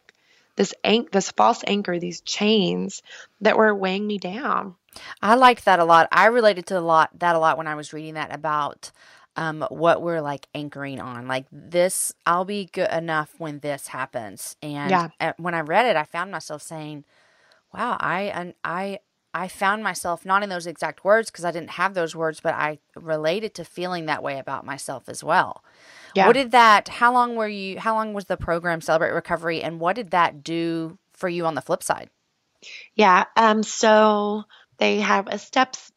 [0.57, 3.03] this anch- this false anchor, these chains
[3.41, 4.77] that were weighing me down.
[5.23, 6.09] I liked that a lot.
[6.13, 8.91] I related to a lot that a lot when I was reading that about
[9.37, 11.27] um, what we're like anchoring on.
[11.27, 14.57] Like this, I'll be good enough when this happens.
[14.63, 15.33] And Yeah.
[15.39, 17.05] when I read it, I found myself saying,
[17.73, 18.99] "Wow, I and I."
[19.35, 22.55] I found myself not in those exact words because I didn't have those words, but
[22.55, 25.65] I related to feeling that way about myself as well.
[26.15, 26.27] Yeah.
[26.27, 29.81] What did that, how long were you, how long was the program Celebrate Recovery and
[29.81, 32.11] what did that do for you on the flip side?
[32.95, 33.25] Yeah.
[33.37, 34.45] Um, so
[34.79, 35.91] they have a steps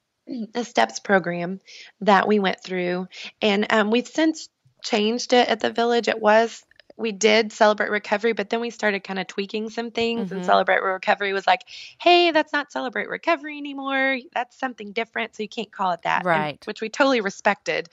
[0.56, 1.60] a steps program
[2.02, 3.08] that we went through,
[3.44, 4.50] and um, we've since
[4.84, 6.08] changed it at the village.
[6.08, 6.64] It was
[6.98, 10.46] we did celebrate recovery, but then we started kind of tweaking some things, and Mhm.
[10.46, 11.62] celebrate recovery was like,
[12.00, 14.20] "Hey, that's not celebrate recovery anymore.
[14.34, 16.66] That's something different, so you can't call it that." and- Right.
[16.66, 17.90] which we totally respected.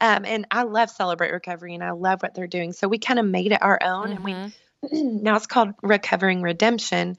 [0.00, 2.72] Um, and I love celebrate recovery, and I love what they're doing.
[2.72, 4.52] So we kind of made it our own, and we Mhm.
[5.22, 7.16] now it's called recovering redemption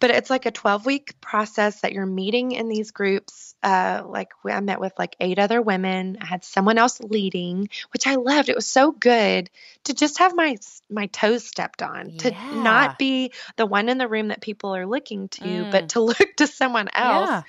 [0.00, 4.30] but it's like a 12 week process that you're meeting in these groups uh, like
[4.42, 8.16] we- i met with like eight other women i had someone else leading which i
[8.16, 9.48] loved it was so good
[9.84, 10.56] to just have my
[10.90, 12.62] my toes stepped on to Yeah.
[12.62, 15.70] not be the one in the room that people are looking to Mm.
[15.70, 17.42] but to look to someone else Yeah.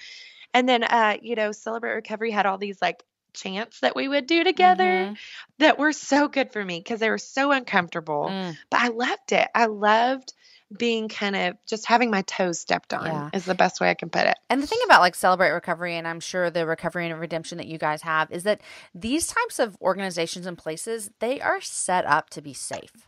[0.53, 3.03] and then uh you know celebrate recovery had all these like
[3.34, 5.17] chants that we would do together Mhm.
[5.60, 8.58] that were so good for me because they were so uncomfortable Mm.
[8.69, 9.49] but I loved it.
[9.53, 10.34] I loved
[10.75, 13.30] being kind of just having my toes stepped on Yeah.
[13.34, 14.38] is the best way I can put it.
[14.49, 17.67] And the thing about like Celebrate Recovery, and I'm sure the recovery and redemption that
[17.67, 18.62] you guys have, is that
[18.93, 23.08] these types of organizations and places, they are set up to be safe.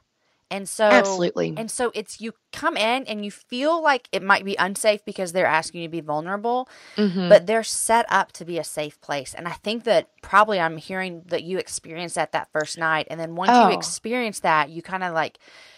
[0.50, 1.54] And so, Absolutely.
[1.58, 5.34] And so it's you come in and you feel like it might be unsafe because
[5.34, 7.28] they're asking you to be vulnerable, Mhm.
[7.28, 9.34] but they're set up to be a safe place.
[9.34, 13.08] And I think that probably I'm hearing that you experienced that that first night.
[13.10, 13.67] And then once Oh.
[13.67, 15.38] you experience that, you kind of like,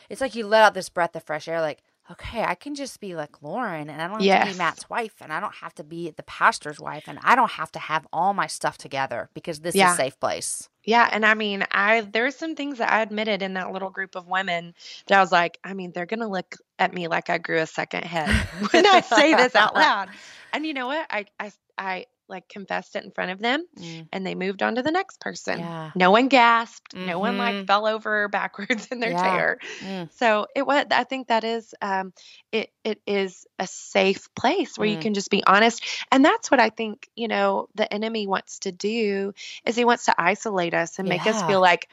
[0.10, 3.00] it's like you let out this breath of fresh air, like, okay, I can just
[3.00, 5.76] be like Lauren and I don't have to be Matt's wife and I don't have
[5.76, 9.30] to be the pastor's wife and I don't have to have all my stuff together
[9.36, 10.68] because this is a safe place.
[10.84, 14.16] yeah, and I mean, I there's some things that I admitted in that little group
[14.16, 14.74] of women
[15.08, 17.68] that I was like, I mean, they're gonna look at me like I grew a
[17.68, 18.30] second head
[18.72, 20.10] when I say this out loud.
[20.52, 21.06] And you know what?
[21.12, 24.76] I I I like confessed it in front of them, Mm, and they moved on
[24.76, 25.60] to the next person.
[25.60, 25.92] yeah.
[25.96, 26.96] No one gasped.
[26.96, 29.24] No one like fell over backwards in their Yeah.
[29.24, 29.58] chair.
[29.82, 30.86] Mm, So it was.
[30.92, 31.74] I think that is.
[31.82, 32.14] Um,
[32.52, 35.02] it it is a safe place where you Mm.
[35.02, 37.10] can just be honest, and that's what I think.
[37.16, 39.34] You know, the enemy wants to do
[39.66, 41.88] is he wants to isolate us and make us feel like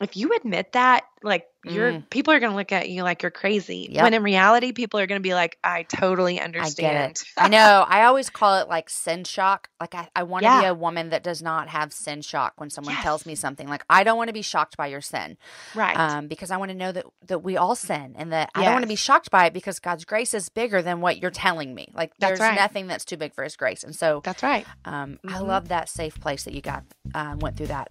[0.00, 2.08] if you admit that, like you're Mm.
[2.08, 3.88] people are going to look at you like you're crazy.
[3.90, 4.02] Yep.
[4.04, 6.76] When in reality, people are going to be like, I totally I understand.
[6.76, 7.24] get it.
[7.36, 7.84] I know.
[7.86, 9.68] I always call it like sin shock.
[9.80, 12.70] Like I, I want to be a woman that does not have sin shock when
[12.70, 13.02] someone Yes.
[13.02, 13.66] tells me something.
[13.68, 15.36] Like I don't want to be shocked by your sin.
[15.74, 15.96] right.
[15.98, 18.74] um, because I want to know that that we all sin, and that I don't
[18.74, 21.74] want to be shocked by it because God's grace is bigger than what you're telling
[21.74, 21.88] me.
[21.92, 22.54] Like That's there's right.
[22.54, 24.64] nothing that's too big for His grace, and so that's right.
[24.84, 25.46] um, I Mhm.
[25.48, 26.84] love that safe place that you got
[27.14, 27.88] uh, went through that.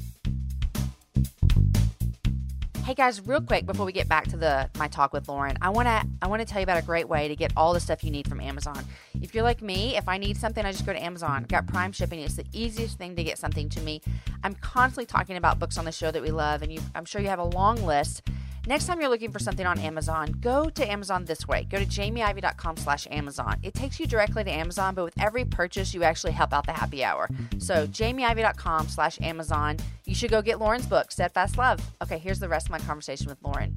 [2.87, 5.71] Hey guys, real quick before we get back to the my talk with Lauren, I
[5.71, 8.11] wanna I wanna tell you about a great way to get all the stuff you
[8.11, 8.81] need from Amazon.
[9.21, 11.45] If you're like me, if I need something, I just go to Amazon.
[11.49, 12.21] Got Prime shipping.
[12.21, 14.01] It's the easiest thing to get something to me.
[14.41, 17.19] I'm constantly talking about books on the show that we love, and you, I'm sure
[17.19, 18.21] you have a long list.
[18.67, 21.65] Next time you're looking for something on Amazon, go to Amazon this way.
[21.69, 23.55] Go to jamieivey.com slash Amazon.
[23.63, 26.73] It takes you directly to Amazon, but with every purchase, you actually help out the
[26.73, 27.29] happy hour.
[27.59, 29.77] So jamieivey.com slash Amazon.
[30.03, 31.79] You should go get Lauren's book, Steadfast Love.
[32.03, 33.73] Okay, here's the rest of my conversation with Lauren.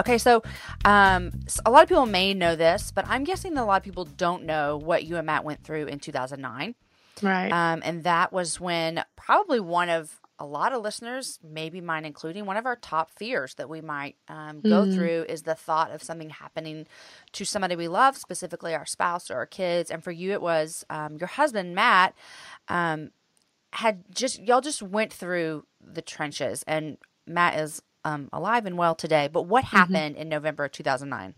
[0.00, 0.42] Okay, so
[0.84, 1.30] um,
[1.64, 4.04] a lot of people may know this, but I'm guessing that a lot of people
[4.04, 6.74] don't know what you and Matt went through in 2009.
[7.22, 7.52] Right.
[7.52, 12.46] Um, and that was when probably one of a lot of listeners, maybe mine including,
[12.46, 14.94] one of our top fears that we might um, go Mhm.
[14.94, 16.86] through is the thought of something happening
[17.32, 19.90] to somebody we love, specifically our spouse or our kids.
[19.90, 22.14] And for you, it was um, your husband, Matt,
[22.68, 23.10] um,
[23.72, 26.64] had just, y'all just went through the trenches.
[26.66, 29.28] And Matt is um, alive and well today.
[29.32, 31.34] But what happened in November of 2009?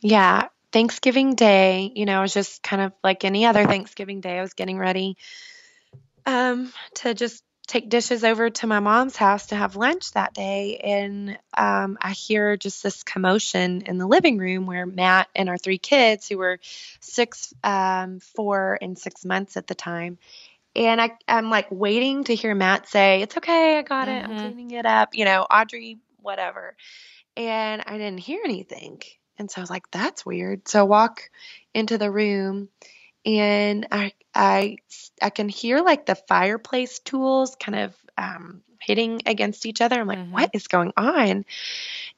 [0.00, 4.38] Yeah, Thanksgiving Day, you know, it was just kind of like any other Thanksgiving Day.
[4.38, 5.16] I was getting ready
[6.26, 10.78] um, to just take dishes over to my mom's house to have lunch that day.
[10.78, 15.58] And um, I hear just this commotion in the living room where Matt and our
[15.58, 16.58] three kids, who were
[17.00, 20.18] six, um, four, and six months at the time,
[20.74, 24.32] and I, I'm like waiting to hear Matt say, It's okay, I got it, I'm
[24.32, 24.38] Mhm.
[24.38, 26.76] cleaning it up, you know, Audrey, whatever.
[27.36, 29.02] And I didn't hear anything.
[29.38, 30.68] And so I was like, that's weird.
[30.68, 31.30] So I walk
[31.74, 32.68] into the room
[33.24, 34.78] and I I
[35.20, 40.00] I can hear like the fireplace tools kind of um hitting against each other.
[40.00, 40.30] I'm like, Mhm.
[40.32, 41.44] what is going on?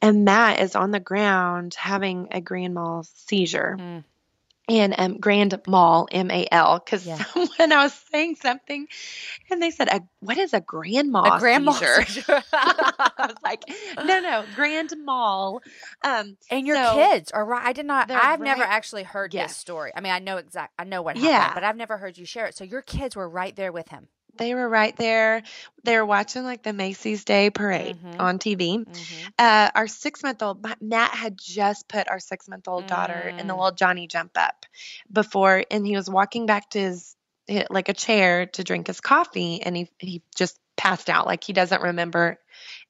[0.02, 3.76] And Matt is on the ground having a grand mal seizure.
[3.78, 4.04] Mm.
[4.66, 7.22] And um, grand mal, M A L, because Yeah.
[7.34, 8.86] someone I was saying something,
[9.50, 12.42] and they said, a, "What is a grand mal a grandma seizure?" seizure.
[12.52, 13.62] I was like,
[14.02, 15.60] "No, no, grand mal."
[16.02, 17.66] Um, and your So- kids are right.
[17.66, 18.10] I did not.
[18.10, 19.50] I've never actually heard Yes.
[19.50, 19.92] this story.
[19.94, 20.72] I mean, I know exact.
[20.78, 21.52] I know what happened, Yeah.
[21.52, 22.56] but I've never heard you share it.
[22.56, 24.08] So your kids were right there with him.
[24.36, 25.42] They were right there.
[25.84, 28.20] They were watching like the Macy's Day Parade Mhm.
[28.20, 28.78] on TV.
[28.78, 29.26] Mm-hmm.
[29.38, 33.46] Uh, our six month old Matt had just put our six month old daughter in
[33.46, 33.58] the Mm.
[33.58, 34.66] little Johnny jump up
[35.12, 37.16] before, and he was walking back to his
[37.68, 41.26] like a chair to drink his coffee, and he he just passed out.
[41.26, 42.38] Like he doesn't remember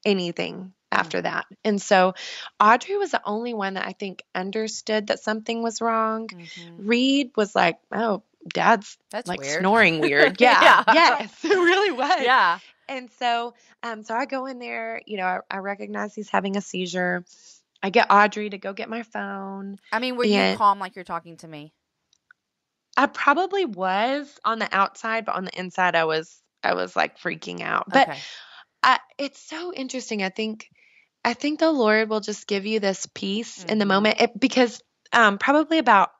[0.05, 1.45] anything after that.
[1.63, 2.13] And so
[2.59, 6.27] Audrey was the only one that I think understood that something was wrong.
[6.27, 6.87] Mm-hmm.
[6.87, 9.59] Reed was like, "Oh, Dad's That's like weird.
[9.59, 10.93] snoring weird." Yeah, Yeah.
[10.93, 12.21] yes, it really was.
[12.21, 12.59] Yeah.
[12.87, 16.55] And so, um, so I go in there, you know, I, I recognize he's having
[16.55, 17.25] a seizure.
[17.81, 19.77] I get Audrey to go get my phone.
[19.91, 21.73] I mean, were you calm like you're talking to me?
[22.97, 27.19] I probably was on the outside, but on the inside, I was, I was like
[27.19, 27.89] freaking out.
[27.89, 28.19] But okay.
[28.83, 30.23] I, it's so interesting.
[30.23, 30.69] I think,
[31.23, 33.89] I think the Lord will just give you this peace in the Mhm.
[33.89, 34.81] moment it, because,
[35.11, 36.11] um, probably about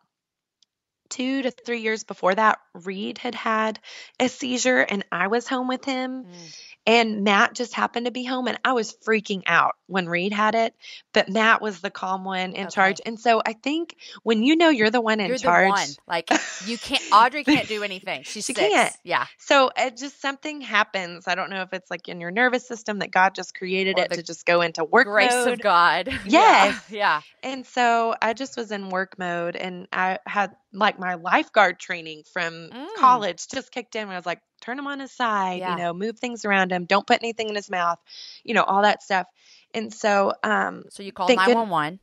[1.10, 3.80] two to three years before that, Reed had had
[4.20, 6.26] a seizure, and I was home with him.
[6.26, 6.60] Mm.
[6.88, 10.54] And Matt just happened to be home, and I was freaking out when Reed had
[10.54, 10.76] it.
[11.14, 12.70] But Matt was the calm one in Okay.
[12.70, 13.02] charge.
[13.04, 15.88] And so I think when you know you're the one in You're charge, one.
[16.08, 16.30] Like
[16.68, 17.02] you can't.
[17.12, 18.22] Audrey can't do anything.
[18.24, 18.72] She's She six.
[18.72, 18.96] can't.
[19.04, 19.26] Yeah.
[19.40, 21.28] so it just something happens.
[21.28, 24.04] I don't know if it's like in your nervous system that God just created Or
[24.04, 25.54] it to just go into work Grace mode.
[25.54, 26.10] of God.
[26.26, 26.80] Yes.
[26.90, 26.98] Yeah.
[26.98, 27.22] yeah.
[27.52, 32.24] And so I just was in work mode, and I had like my lifeguard training
[32.32, 32.96] from Mm.
[32.98, 34.08] college just kicked in.
[34.10, 35.72] I was like, turn him on his side, Yeah.
[35.72, 38.00] you know, move things around him, don't put anything in his mouth,
[38.44, 39.28] you know, all that stuff.
[39.74, 42.00] And so, um, So you called nine one one.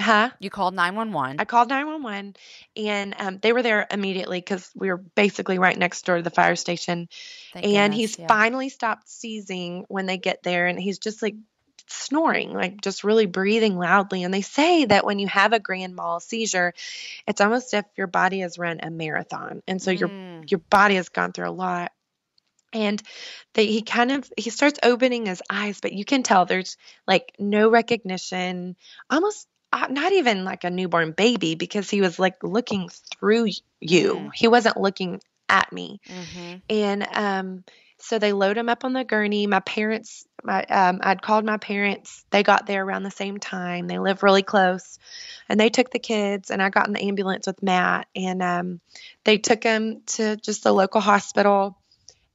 [0.00, 0.30] huh?
[0.40, 1.36] You called nine one one.
[1.38, 2.34] I called 911
[2.76, 6.30] and um, they were there immediately because we were basically right next door to the
[6.30, 7.08] fire station.
[7.54, 11.34] and he's finally stopped seizing when they get there and he's just like
[11.88, 14.22] snoring, like just really breathing loudly.
[14.24, 16.72] And they say that when you have a grand mal seizure,
[17.26, 19.62] it's almost if your body has run a marathon.
[19.68, 20.50] And so your Mm.
[20.50, 21.92] your body has gone through a lot.
[22.72, 23.00] And
[23.54, 27.32] they, he kind of he starts opening his eyes, but you can tell there's like
[27.38, 28.76] no recognition,
[29.10, 33.46] almost uh, not even like a newborn baby because he was like looking through
[33.80, 34.28] you.
[34.28, 34.34] Mm.
[34.34, 36.00] He wasn't looking at me.
[36.08, 36.62] Mhm.
[36.68, 37.64] And um,
[38.04, 39.46] so they load him up on the gurney.
[39.46, 42.24] My parents, my, um, I'd called my parents.
[42.30, 43.86] They got there around the same time.
[43.86, 44.98] They live really close,
[45.48, 46.50] and they took the kids.
[46.50, 48.80] And I got in the ambulance with Matt, and um,
[49.24, 51.78] they took him to just the local hospital.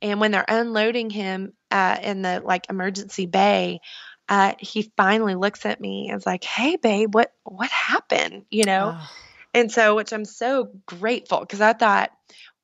[0.02, 3.82] And when they're unloading him uh, in the like emergency bay,
[4.28, 8.64] uh, he finally looks at me and is like, "Hey, babe, what what happened?" You
[8.64, 8.96] know.
[8.96, 9.12] Oh.
[9.52, 12.12] And so, which I'm so grateful because I thought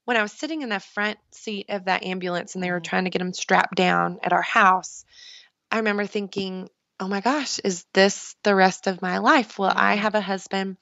[0.05, 2.83] when I was sitting in the front seat of that ambulance and they were Mhm.
[2.83, 5.05] trying to get him strapped down at our house,
[5.71, 9.59] I remember thinking, oh my gosh, is this the rest of my life?
[9.59, 10.77] Will I have a husband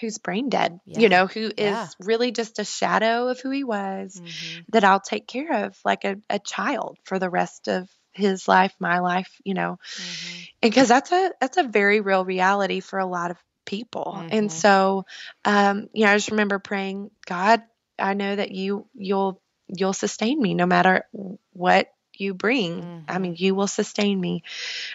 [0.00, 1.00] who's brain dead, Yeah.
[1.00, 1.88] you know, who is Yeah.
[2.00, 4.64] really just a shadow of who he was Mhm.
[4.70, 8.74] that I'll take care of like a, a child for the rest of his life,
[8.80, 9.78] my life, you know?
[9.98, 10.48] Mhm.
[10.60, 14.28] because that's a that's a very real reality for a lot of people Mhm.
[14.32, 15.04] and so
[15.44, 17.62] um you know i just remember praying god
[17.98, 21.04] i know that you you'll you'll sustain me no matter
[21.52, 23.20] what you bring i Mhm.
[23.20, 24.42] mean you will sustain me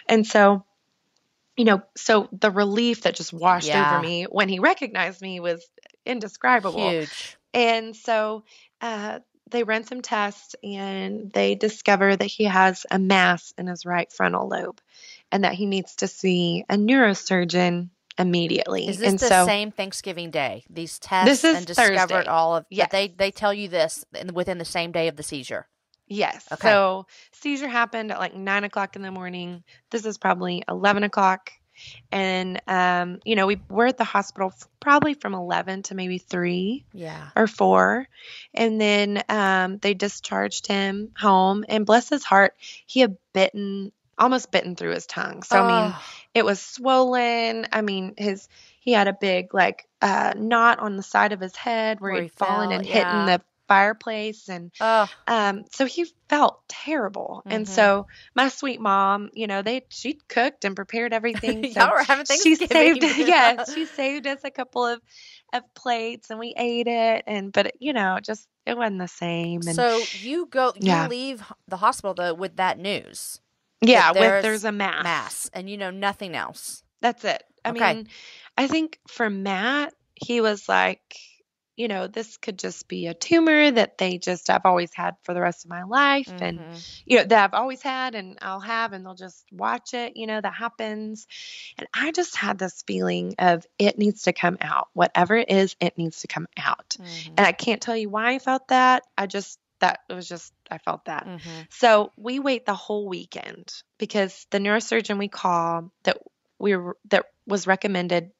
[0.08, 0.64] and so
[1.56, 3.90] you know so the relief that just washed Yeah.
[3.92, 5.64] over me when he recognized me was
[6.04, 7.36] indescribable Huge.
[7.52, 8.44] and so
[8.80, 13.86] uh, they run some tests and they discover that he has a mass in his
[13.86, 14.80] right frontal lobe
[15.30, 17.88] and that he needs to see a neurosurgeon
[18.18, 18.88] immediately.
[18.88, 20.64] Is this and the so same Thanksgiving Day?
[20.70, 22.26] These tests is and discovered Thursday.
[22.30, 22.66] all of.
[22.70, 25.66] But they they tell you this within the same day of the seizure.
[26.06, 26.46] yes.
[26.52, 26.68] Okay.
[26.68, 29.64] So seizure happened at like nine o'clock in the morning.
[29.90, 31.50] This is probably 11 o'clock.
[32.12, 36.18] And, um, you know, we were at the hospital f- probably from 11 to maybe
[36.18, 36.84] 3.
[36.92, 37.30] Yeah.
[37.34, 38.06] or four.
[38.54, 41.64] And then um, they discharged him home.
[41.68, 42.54] And bless his heart,
[42.86, 45.42] he had bitten, almost bitten through his tongue.
[45.42, 46.02] So, I mean, Oh,
[46.34, 47.66] it was swollen.
[47.72, 48.48] I mean, his,
[48.80, 52.22] he had a big, like, uh, knot on the side of his head where, Where
[52.22, 52.94] he'd he fallen fell, and yeah.
[52.94, 54.48] hitting the fireplace.
[54.48, 57.44] And oh, um, so he felt terrible.
[57.48, 57.68] And Mhm.
[57.68, 61.66] so my sweet mom, you know, they, she cooked and prepared everything.
[61.72, 65.00] So y'all were having she saved yeah she saved us a couple of
[65.52, 69.68] of plates and we ate it and but you know just it wasn't the same
[69.68, 71.08] and So you go, you Yeah.
[71.08, 73.40] leave the hospital though with that news.
[73.80, 75.04] Yeah, there's with there's a mass.
[75.04, 76.82] mass, and you know nothing else.
[77.00, 77.42] That's it.
[77.64, 77.94] I Okay.
[77.94, 78.08] mean,
[78.56, 81.16] I think for Matt, he was like,
[81.76, 85.34] you know, this could just be a tumor that they just I've always had for
[85.34, 87.02] the rest of my life and Mhm.
[87.06, 90.26] you know, that I've always had and I'll have and they'll just watch it, you
[90.26, 91.26] know, that happens.
[91.76, 94.88] And I just had this feeling of it needs to come out.
[94.92, 96.96] Whatever it is, it needs to come out.
[97.00, 97.34] Mhm.
[97.36, 99.02] And I can't tell you why I felt that.
[99.18, 101.26] I just that it was just I felt that.
[101.26, 101.66] Mhm.
[101.70, 106.16] So we wait the whole weekend because the neurosurgeon we call that
[106.58, 108.30] we were that was recommended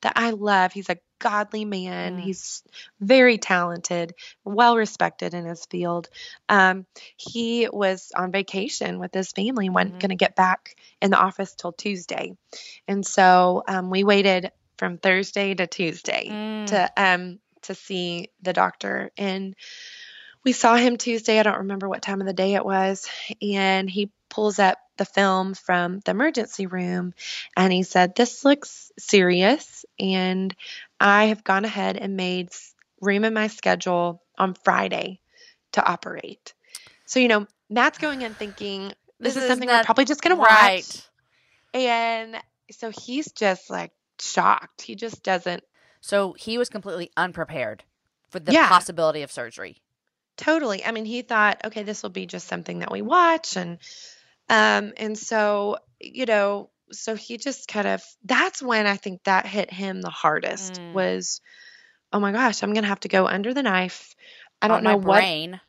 [0.00, 0.72] that I love.
[0.72, 2.16] He's a godly man.
[2.16, 2.20] Mm.
[2.20, 2.62] He's
[3.00, 6.08] very talented, well respected in his field.
[6.48, 6.86] Um,
[7.16, 10.00] he was on vacation with his family wasn't Mhm.
[10.00, 12.32] going to get back in the office till Tuesday,
[12.88, 16.66] and so um, we waited from Thursday to Tuesday Mm.
[16.68, 19.54] to um to see the doctor and
[20.44, 21.38] we saw him Tuesday.
[21.38, 23.08] I don't remember what time of the day it was.
[23.40, 27.14] And he pulls up the film from the emergency room
[27.56, 29.84] and he said, This looks serious.
[29.98, 30.54] And
[31.00, 32.50] I have gone ahead and made
[33.00, 35.20] room in my schedule on Friday
[35.72, 36.54] to operate.
[37.06, 40.36] So, you know, Matt's going in thinking, This, This is something we're probably just going
[40.36, 40.48] to watch.
[40.50, 41.08] right.
[41.72, 42.36] And
[42.70, 44.82] so he's just like shocked.
[44.82, 45.64] He just doesn't
[46.00, 47.82] So he was completely unprepared
[48.30, 48.68] for the Yeah.
[48.68, 49.78] possibility of surgery.
[50.36, 50.84] Totally.
[50.84, 53.78] I mean, he thought, okay, this will be just something that we watch and
[54.48, 59.46] um and so, you know, so he just kind of that's when I think that
[59.46, 60.92] hit him the hardest Mm.
[60.92, 61.40] was
[62.12, 64.14] oh my gosh, I'm going to have to go under the knife.
[64.62, 65.60] I don't on know what brain.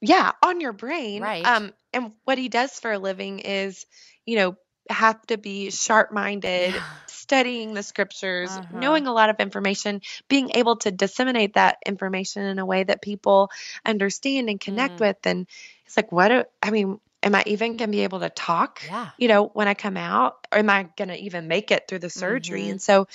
[0.00, 1.22] yeah, on your brain.
[1.22, 1.44] Right.
[1.46, 3.86] Um and what he does for a living is,
[4.26, 4.56] you know,
[4.90, 6.82] have to be sharp-minded, Yeah.
[7.08, 8.78] studying the scriptures, Uh-huh.
[8.78, 13.02] knowing a lot of information, being able to disseminate that information in a way that
[13.02, 13.50] people
[13.84, 15.00] understand and connect Mm.
[15.00, 15.26] with.
[15.26, 15.46] And
[15.86, 16.28] it's like, what?
[16.28, 18.82] do- I mean, am I even going to be able to talk?
[18.86, 19.10] Yeah.
[19.18, 22.00] You know, when I come out, or am I going to even make it through
[22.00, 22.62] the surgery?
[22.64, 22.70] Mhm.
[22.72, 23.08] And so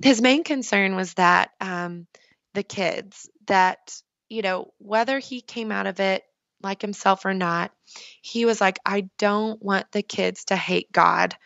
[0.00, 2.06] his main concern was that um,
[2.54, 6.24] the kids, that, you know, whether he came out of it
[6.62, 7.72] like himself or not,
[8.20, 11.36] he was like, I don't want the kids to hate God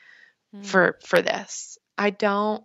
[0.55, 0.65] Mm.
[0.65, 1.77] for for this.
[1.99, 2.63] I don't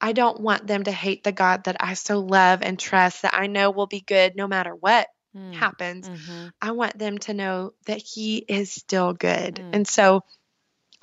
[0.00, 3.34] I don't want them to hate the God that I so love and trust that
[3.34, 5.54] I know will be good no matter what Mm.
[5.54, 6.08] happens.
[6.08, 6.52] Mhm.
[6.62, 9.56] I want them to know that he is still good.
[9.56, 9.70] Mm.
[9.74, 10.24] And so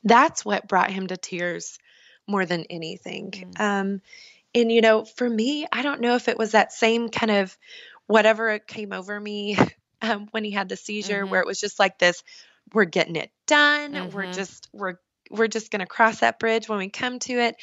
[0.03, 1.78] that's what brought him to tears
[2.28, 3.32] more than anything.
[3.32, 3.59] Mm.
[3.59, 4.01] Um
[4.55, 7.57] and you know, for me, I don't know if it was that same kind of
[8.07, 9.57] whatever came over me
[10.02, 11.30] um, when he had the seizure Mhm.
[11.30, 12.24] where it was just like this
[12.74, 14.12] we're getting it done.
[14.12, 14.34] We're Mhm.
[14.36, 14.95] just we're
[15.30, 17.56] we're just going to cross that bridge when we come to it.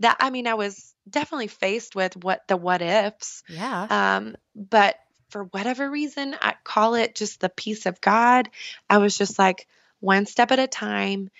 [0.00, 3.42] That I mean, I was definitely faced with what the what ifs.
[3.48, 3.86] Yeah.
[3.90, 4.96] Um, but
[5.30, 8.50] for whatever reason, I call it just the peace of God.
[8.88, 9.66] I was just like
[10.00, 11.30] one step at a time.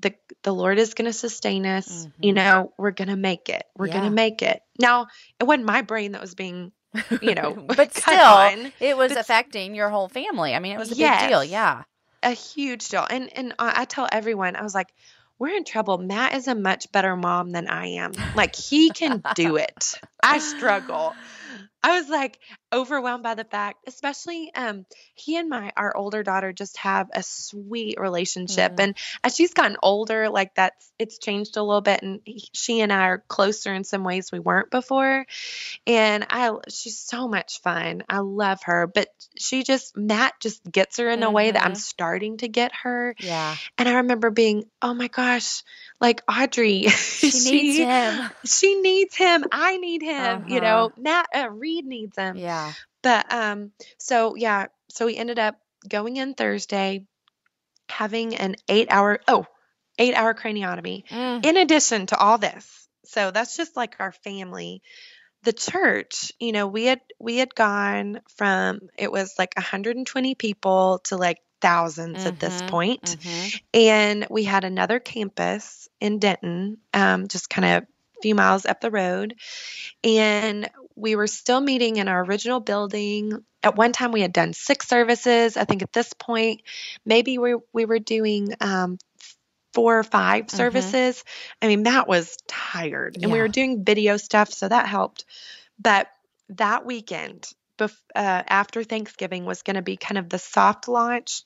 [0.00, 2.08] The the Lord is going to sustain us.
[2.20, 2.36] You Mhm.
[2.36, 3.64] know, we're going to make it.
[3.76, 4.60] We're going to make it.
[4.78, 5.06] Now,
[5.38, 6.72] it wasn't my brain that was being,
[7.22, 8.72] you know, but still, on.
[8.80, 10.54] it was But- affecting your whole family.
[10.54, 11.44] I mean, it was a big deal.
[11.44, 11.82] Yeah.
[12.22, 13.06] a huge deal.
[13.08, 14.88] And and I I tell everyone, I was like,
[15.38, 15.98] we're in trouble.
[15.98, 18.12] Matt is a much better mom than I am.
[18.34, 19.94] Like he can do it.
[20.22, 21.14] I struggle.
[21.82, 22.38] I was like
[22.74, 27.22] overwhelmed by the fact, especially um he and my our older daughter just have a
[27.22, 28.82] sweet relationship Mhm.
[28.82, 32.80] and as she's gotten older like that's it's changed a little bit and he, she
[32.80, 35.24] and I are closer in some ways we weren't before
[35.86, 38.02] and I she's so much fun.
[38.08, 39.08] I love her, but
[39.38, 41.76] she just Matt just gets her in a way that I'm Mhm.
[41.78, 43.54] starting to get her Yeah.
[43.78, 45.62] and I remember being, oh my gosh,
[46.00, 48.30] like Audrey, She needs him.
[48.44, 49.44] She needs him.
[49.52, 50.44] I need him.
[50.48, 50.66] You Uh-huh.
[50.66, 52.36] know, Matt uh, Reed needs him.
[52.38, 52.63] Yeah.
[53.02, 55.56] But um, so yeah, so we ended up
[55.88, 57.06] going in Thursday,
[57.88, 59.46] having an eight-hour oh,
[59.98, 61.06] eight-hour craniotomy.
[61.08, 61.44] Mm.
[61.44, 64.82] In addition to all this, so that's just like our family.
[65.42, 71.00] The church, you know, we had we had gone from it was like 120 people
[71.04, 72.66] to like 1000s at this Mhm.
[72.68, 73.02] point.
[73.02, 73.60] Mhm.
[73.74, 77.86] And we had another campus in Denton, um, just kind of a
[78.22, 79.34] few miles up the road.
[80.02, 83.44] And we were still meeting in our original building.
[83.62, 85.56] At one time, we had done six services.
[85.56, 86.62] I think at this point,
[87.04, 88.98] maybe we, we were doing um,
[89.72, 90.50] four or 5 Mhm.
[90.50, 91.24] services.
[91.60, 95.24] I mean, Matt was tired and we were doing video stuff, so that helped.
[95.78, 96.08] But
[96.50, 101.42] that weekend, bef- uh, after Thanksgiving, was going to be kind of the soft launch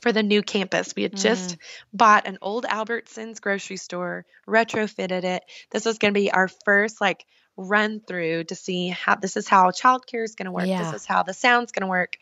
[0.00, 0.94] for the new campus.
[0.96, 1.58] We had just
[1.92, 5.42] bought an old Albertsons grocery store, retrofitted it.
[5.70, 7.26] This was going to be our first like
[7.56, 10.66] run through to see how this is how childcare is going to work.
[10.66, 10.84] Yeah.
[10.84, 12.16] This is how the sound's going to work.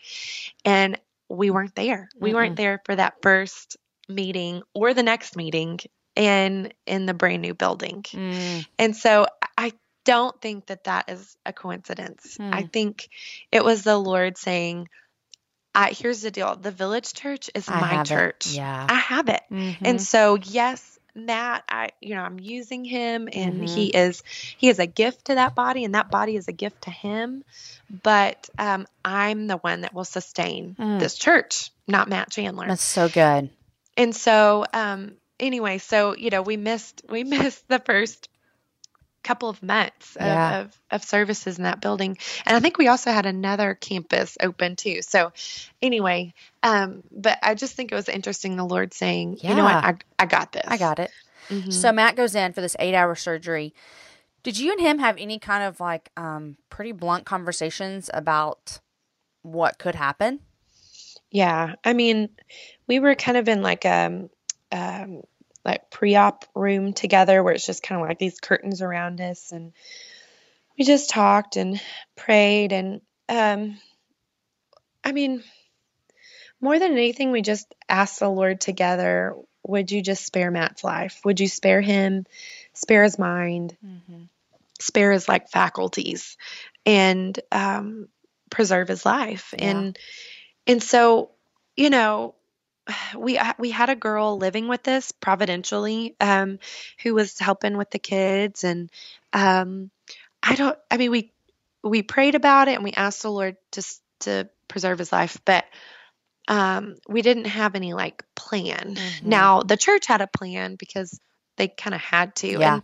[0.64, 0.98] And
[1.28, 2.08] we weren't there.
[2.18, 2.34] We Mm-mm.
[2.34, 3.76] weren't there for that first
[4.08, 5.78] meeting or the next meeting
[6.16, 8.02] in in the brand new building.
[8.02, 8.66] Mm.
[8.78, 9.26] And so
[9.56, 9.72] I
[10.04, 12.36] don't think that that is a coincidence.
[12.38, 12.50] Hmm.
[12.52, 13.08] I think
[13.52, 14.88] it was the Lord saying,
[15.74, 16.56] I, here's the deal.
[16.56, 18.08] The village church is I my have it.
[18.08, 18.46] church.
[18.46, 18.86] Yeah.
[18.88, 19.42] I have it.
[19.52, 19.76] Mhm.
[19.82, 23.74] And so, yes, Matt, I, you know, I'm using him and Mhm.
[23.74, 24.22] he is,
[24.56, 27.44] he is a gift to that body and that body is a gift to him.
[28.02, 31.00] But um, I'm the one that will sustain Mm.
[31.00, 32.68] this church, not Matt Chandler.
[32.68, 33.50] That's so good.
[33.96, 38.28] And so, um, anyway, so you know, we missed we missed the first
[39.22, 40.60] couple of months of, Yeah.
[40.60, 42.16] of, of services in that building,
[42.46, 45.02] and I think we also had another campus open too.
[45.02, 45.32] So,
[45.82, 48.56] anyway, um, but I just think it was interesting.
[48.56, 49.84] The Lord saying, "You know what?
[49.84, 50.64] I I got this.
[50.66, 51.10] I got it.
[51.50, 51.72] Mhm.
[51.72, 53.74] So Matt goes in for this eight hour surgery.
[54.42, 58.80] Did you and him have any kind of like um pretty blunt conversations about
[59.42, 60.40] what could happen?
[61.30, 62.30] Yeah, I mean,
[62.86, 64.30] we were kind of in like um
[64.72, 65.22] um
[65.64, 69.72] like pre-op room together where it's just kind of like these curtains around us and
[70.78, 71.80] we just talked and
[72.16, 73.76] prayed and um
[75.04, 75.42] I mean
[76.60, 79.36] more than anything we just asked the Lord together,
[79.66, 81.20] would you just spare Matt's life?
[81.24, 82.26] Would you spare him,
[82.74, 84.22] spare his mind, Mm-hmm.
[84.80, 86.36] spare his like faculties
[86.86, 88.08] and um
[88.50, 89.68] preserve his life Yeah.
[89.70, 89.98] and
[90.66, 91.32] and so
[91.76, 92.34] you know
[93.16, 96.58] we we had a girl living with us providentially um
[97.02, 98.90] who was helping with the kids and
[99.32, 99.90] um
[100.42, 101.32] i don't i mean we
[101.82, 103.82] we prayed about it and we asked the lord to
[104.20, 105.64] to preserve his life but
[106.48, 109.22] um we didn't have any like plan Mhm.
[109.24, 111.18] now the church had a plan because
[111.56, 112.74] they kind of had to Yeah.
[112.74, 112.82] and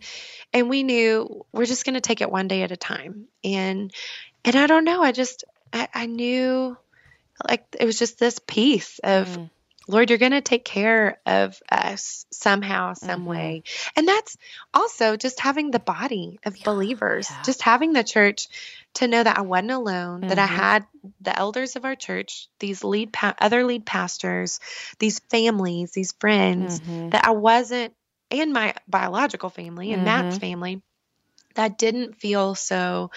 [0.53, 3.91] and we knew we're just going to take it one day at a time and
[4.43, 6.77] and i don't know i just i, I knew
[7.47, 9.49] like it was just this peace of Mm.
[9.87, 13.27] Lord you're going to take care of us somehow some Mhm.
[13.27, 13.63] way
[13.95, 14.37] and that's
[14.73, 17.41] also just having the body of believers yeah.
[17.43, 18.47] just having the church
[18.95, 20.49] to know that i wasn't alone that i Mhm.
[20.49, 20.85] had
[21.21, 24.59] the elders of our church these lead pa- other lead pastors
[24.99, 27.11] these families these friends Mhm.
[27.11, 27.93] that I wasn't,
[28.31, 30.41] and my biological family and Matt's Mhm.
[30.41, 30.81] family,
[31.55, 33.11] that didn't feel so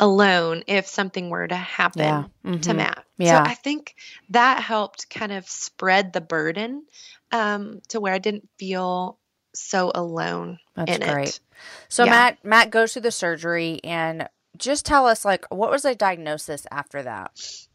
[0.00, 2.24] alone if something were to happen Yeah.
[2.44, 2.76] to Mhm.
[2.76, 3.04] Matt.
[3.16, 3.44] Yeah.
[3.44, 3.94] So I think
[4.30, 6.84] that helped kind of spread the burden
[7.32, 9.18] um, to where I didn't feel
[9.54, 11.28] so alone That's in great.
[11.28, 11.40] it.
[11.88, 12.10] So Yeah.
[12.10, 16.66] Matt Matt goes through the surgery and just tell us like what was the diagnosis
[16.70, 17.30] after that?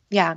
[0.09, 0.35] Yeah.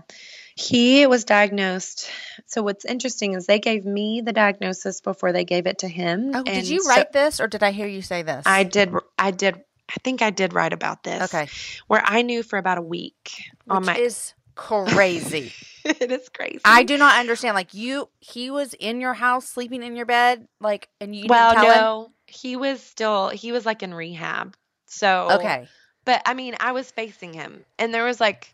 [0.55, 2.09] He was diagnosed.
[2.47, 6.31] So what's interesting is they gave me the diagnosis before they gave it to him.
[6.35, 8.43] Oh, did and you so write this or did I hear you say this?
[8.47, 8.93] I did.
[9.19, 9.63] I did.
[9.93, 11.35] I think I did write about this.
[11.35, 11.49] Okay.
[11.87, 13.97] Where I knew for about a week on my.
[13.97, 15.53] is crazy.
[15.85, 16.61] it is crazy.
[16.65, 17.55] I do not understand.
[17.55, 21.53] Like you he was in your house sleeping in your bed like and you well,
[21.53, 21.81] didn't tell him?
[21.81, 23.29] no, he was still.
[23.29, 24.57] He was like in rehab.
[24.87, 25.69] So Okay.
[26.05, 28.53] But I mean, I was facing him, and there was like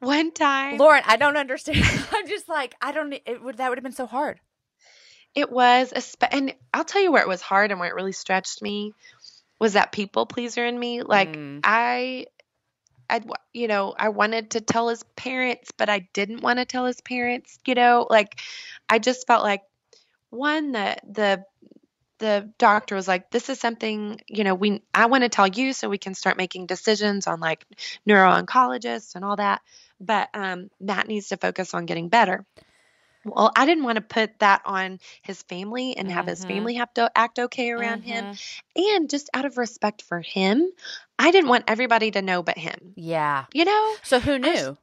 [0.00, 0.78] one time.
[0.78, 1.84] Lauren, I don't understand.
[2.12, 4.40] I'm just like I don't it would that would have been so hard.
[5.34, 7.94] It was a spe- and I'll tell you where it was hard and where it
[7.94, 8.94] really stretched me
[9.58, 11.02] was that people pleaser in me.
[11.02, 11.60] Like Mm.
[11.64, 12.26] I,
[13.10, 16.86] I, you know, I wanted to tell his parents, but I didn't want to tell
[16.86, 17.58] his parents.
[17.66, 18.40] You know, like
[18.88, 19.62] I just felt like
[20.30, 21.44] one the the
[22.18, 25.72] the doctor was like, "This is something you know we I want to tell you
[25.72, 27.64] so we can start making decisions on like
[28.04, 29.62] neuro oncologists and all that."
[30.00, 32.44] But um, Matt needs to focus on getting better.
[33.34, 36.48] Well, I didn't want to put that on his family and have his Mhm.
[36.48, 38.34] family have to act okay around him.
[38.34, 38.60] Mhm.
[38.76, 40.68] And just out of respect for him,
[41.18, 42.92] I didn't want everybody to know but him.
[42.96, 43.46] Yeah.
[43.52, 44.78] You know, So who I was- knew?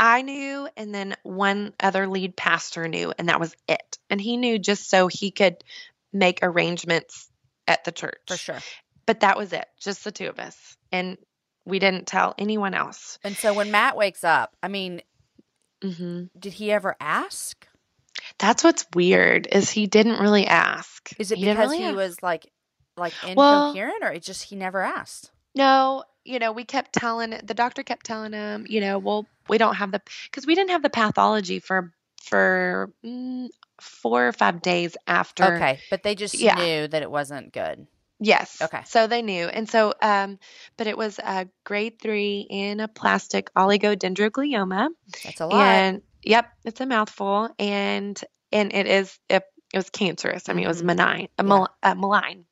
[0.00, 3.98] I knew, and then one other lead pastor knew, and that was it.
[4.08, 5.64] And he knew just so he could
[6.12, 7.28] make arrangements
[7.66, 8.20] at the church.
[8.28, 8.60] For sure.
[9.06, 10.76] But that was it, just the two of us.
[10.92, 11.18] And
[11.64, 13.18] we didn't tell anyone else.
[13.24, 15.02] And so when Matt wakes up, I mean,
[15.82, 17.66] hmm did he ever ask?
[18.38, 21.10] That's what's weird is he didn't really ask.
[21.18, 21.96] Is it He because really he ask.
[21.96, 22.50] was like
[22.96, 25.30] like Well- incoherent or it just he never asked?
[25.54, 29.58] No, you know, we kept telling the doctor kept telling him, you know, well, we
[29.58, 33.48] don't have the because we didn't have the pathology for for mm,
[33.80, 35.56] four or five days after.
[35.56, 36.54] Okay, but they just Yeah.
[36.56, 37.86] knew that it wasn't good.
[38.20, 38.60] Yes.
[38.60, 38.82] Okay.
[38.86, 40.38] So they knew, and so um,
[40.76, 44.88] but it was a grade three anaplastic oligodendroglioma,
[45.24, 45.60] That's a lot.
[45.60, 48.20] and yep, it's a mouthful, and
[48.52, 50.48] and it is it, it was cancerous.
[50.48, 50.86] I mean, it was Mhm.
[50.96, 52.44] malign, a mal- uh, malign.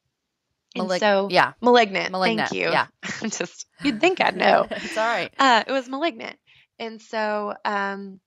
[0.77, 2.13] And Malig- so yeah, malignant.
[2.13, 2.71] Malignant, Thank you.
[2.71, 2.87] yeah.
[3.23, 4.69] I'm just you'd think I'd know.
[4.71, 5.33] it's all right.
[5.39, 6.39] Uh, it was malignant.
[6.79, 8.21] And so, um,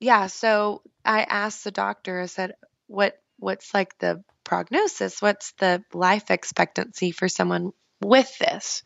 [0.00, 2.54] yeah, so I asked the doctor, I said,
[2.88, 5.22] what what's like the prognosis?
[5.22, 7.72] What's the life expectancy for someone
[8.02, 8.82] with this?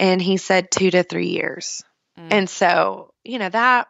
[0.00, 1.84] And he said two to three years.
[2.18, 2.32] Mm.
[2.32, 3.86] And so, you know, that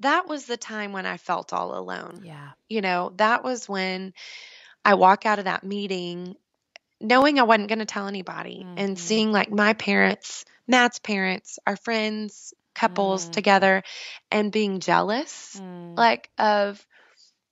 [0.00, 2.20] that was the time when I felt all alone.
[2.24, 2.50] yeah.
[2.68, 4.12] You know, that was when
[4.84, 6.36] I walk out of that meeting
[7.00, 8.74] knowing I wasn't going to tell anybody Mhm.
[8.76, 13.32] and seeing like my parents, Matt's parents, our friends, couples Mm.
[13.32, 13.82] together
[14.30, 15.96] and being jealous Mm.
[15.96, 16.86] like of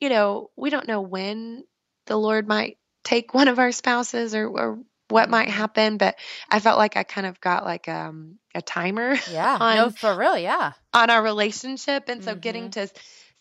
[0.00, 1.64] you know, we don't know when
[2.04, 2.78] the Lord might
[3.08, 4.78] take one of our spouses or, or
[5.08, 5.52] what might Mhm.
[5.52, 6.16] happen, but
[6.50, 9.56] I felt like I kind of got like um a timer yeah.
[9.58, 10.36] no, for real.
[10.36, 10.72] Yeah.
[10.92, 12.72] on our relationship and so getting Mhm.
[12.72, 12.88] to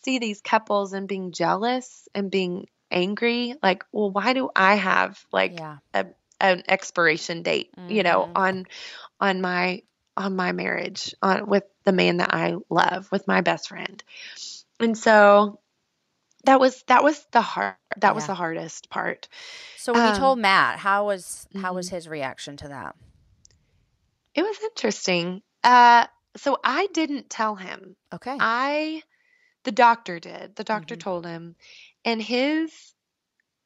[0.03, 5.19] see these couples and being jealous and being angry like well why do i have
[5.33, 5.77] like yeah.
[6.39, 8.37] an expiration date you know Mhm.
[8.37, 8.65] on
[9.19, 9.81] on my
[10.15, 14.01] on my marriage on with the man that i love with my best friend
[14.79, 15.59] and so
[16.47, 19.29] that was that was the hard that was the hardest part
[19.75, 21.91] So when you Um, told Matt, how was how was mhm.
[21.91, 22.95] his reaction to that?
[24.35, 28.37] it was interesting uh so i didn't tell him Okay.
[28.39, 29.03] I,
[29.65, 30.55] the doctor did.
[30.55, 31.01] The doctor Mhm.
[31.01, 31.55] told him,
[32.05, 32.93] and his,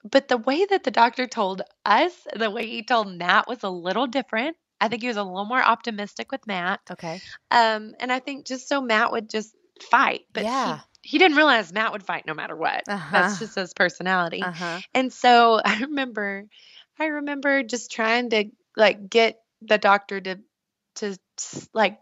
[0.04, 3.70] but the way that the doctor told us, the way he told Matt was a
[3.70, 4.58] little different.
[4.82, 6.82] I think he was a little more optimistic with Matt.
[6.92, 7.22] okay.
[7.52, 10.82] Um, and I think just so Matt would just fight, but Yeah.
[11.02, 12.84] He, he didn't realize Matt would fight no matter what.
[12.88, 13.10] Uh-huh.
[13.12, 14.41] That's just his personality.
[14.41, 14.80] Uh huh.
[14.93, 16.45] And so I remember,
[16.99, 18.45] I remember just trying to
[18.76, 20.39] like get the doctor to,
[20.95, 21.18] to
[21.74, 21.99] like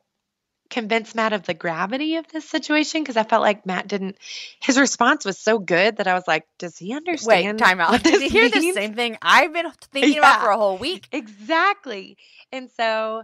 [0.70, 4.18] convince Matt of the gravity of this situation because I felt like Matt didn't.
[4.62, 7.82] His response was so good that I was like, "Does he understand?" Wait, understand?" time
[7.82, 8.04] out.
[8.04, 11.08] Did you this hear the same thing I've been thinking about for a whole week?
[11.12, 12.18] Exactly.
[12.52, 13.24] And so,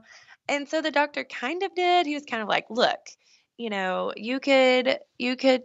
[0.50, 2.06] and so the doctor kind of did.
[2.06, 3.00] He was kind of like, "Look,
[3.58, 5.64] you know, you could, you could,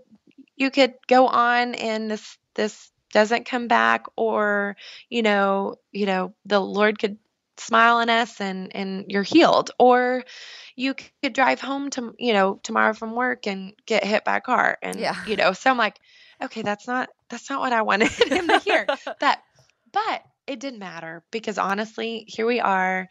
[0.56, 4.76] you could go on, and this, this doesn't come back, or
[5.08, 7.18] you know, you know, the Lord could."
[7.56, 10.24] smile on us and and you're healed or
[10.76, 14.40] you could drive home to you know tomorrow from work and get hit by a
[14.40, 15.14] car and Yeah.
[15.26, 16.00] you know so i'm like
[16.42, 18.86] okay that's not that's not what i wanted him to hear
[19.20, 19.38] but
[19.92, 23.08] but it didn't matter because honestly here we are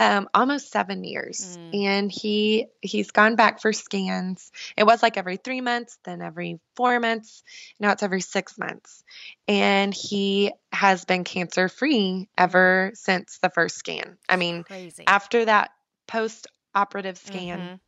[0.00, 1.86] um, almost seven years Mm.
[1.86, 6.58] and he he's gone back for scans it was like every three months then every
[6.76, 7.42] four months
[7.78, 9.04] now it's every six months
[9.46, 15.04] and he has been cancer free ever since the first scan i mean Crazy.
[15.06, 15.70] after that
[16.08, 17.80] post operative scan Mhm.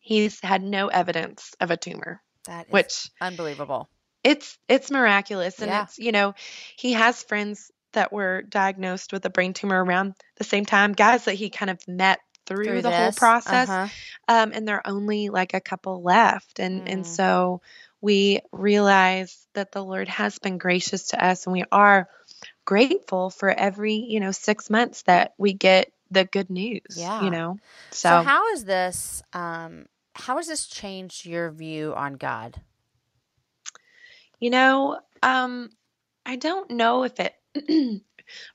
[0.00, 3.88] he's had no evidence of a tumor That is which unbelievable.
[4.24, 5.84] it's it's miraculous and Yeah.
[5.84, 6.34] it's you know
[6.76, 11.24] he has friends that were diagnosed with a brain tumor around the same time guys
[11.26, 13.88] that he kind of met through, Through the whole process uh-huh.
[14.28, 17.06] um, and there are only like a couple left and and Mm.
[17.06, 17.60] so
[18.00, 22.08] we realize that the lord has been gracious to us and we are
[22.64, 27.24] grateful for every you know six months that we get the good news Yeah.
[27.24, 27.58] you know
[27.90, 29.22] So, so, how is this?
[29.32, 32.60] Um, how has this changed your view on God?
[34.40, 35.70] you know um
[36.26, 37.34] i don't know if it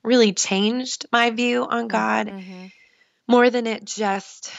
[0.04, 2.72] really changed my view on god Mhm.
[3.28, 4.52] more than it just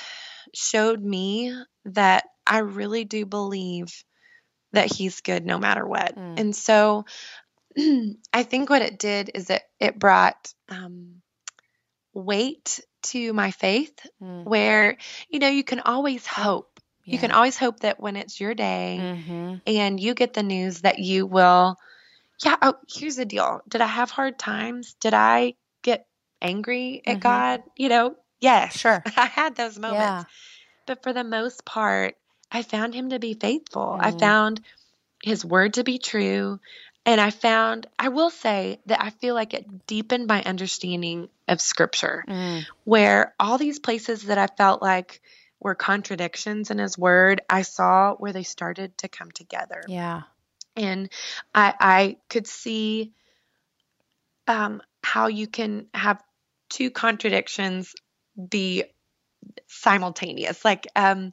[0.55, 1.55] showed me
[1.87, 4.05] that I really do believe
[4.73, 6.17] that he's good no matter what.
[6.17, 6.41] Mm.
[6.41, 7.05] And so
[8.33, 11.23] I think what it did is it it brought um,
[12.15, 14.45] weight to my faith Mm.
[14.45, 14.97] where
[15.29, 16.81] you know you can always hope.
[17.05, 19.63] You can always hope that when it's your day Mhm.
[19.67, 21.77] and you get the news that you will
[22.45, 23.61] yeah, oh, here's the deal.
[23.69, 24.95] Did I have hard times?
[25.01, 26.07] Did I get
[26.41, 27.21] angry at Mhm.
[27.21, 27.63] God?
[27.77, 28.77] You know, yes.
[28.79, 29.03] Sure.
[29.17, 30.01] I had those moments.
[30.01, 30.25] Yeah.
[30.87, 32.17] But for the most part,
[32.51, 33.97] I found him to be faithful.
[34.01, 34.21] I Mm.
[34.21, 34.61] found
[35.23, 36.61] his word to be true.
[37.05, 41.61] And I found, I will say that I feel like it deepened my understanding of
[41.61, 42.67] scripture, Mm.
[42.85, 45.21] where all these places that I felt like
[45.59, 49.83] were contradictions in his word, I saw where they started to come together.
[49.89, 50.23] Yeah.
[50.77, 51.11] And
[51.55, 53.13] I, I could see
[54.47, 56.23] um, how you can have
[56.69, 57.95] two contradictions
[58.51, 58.85] be
[59.67, 61.33] simultaneous, like um,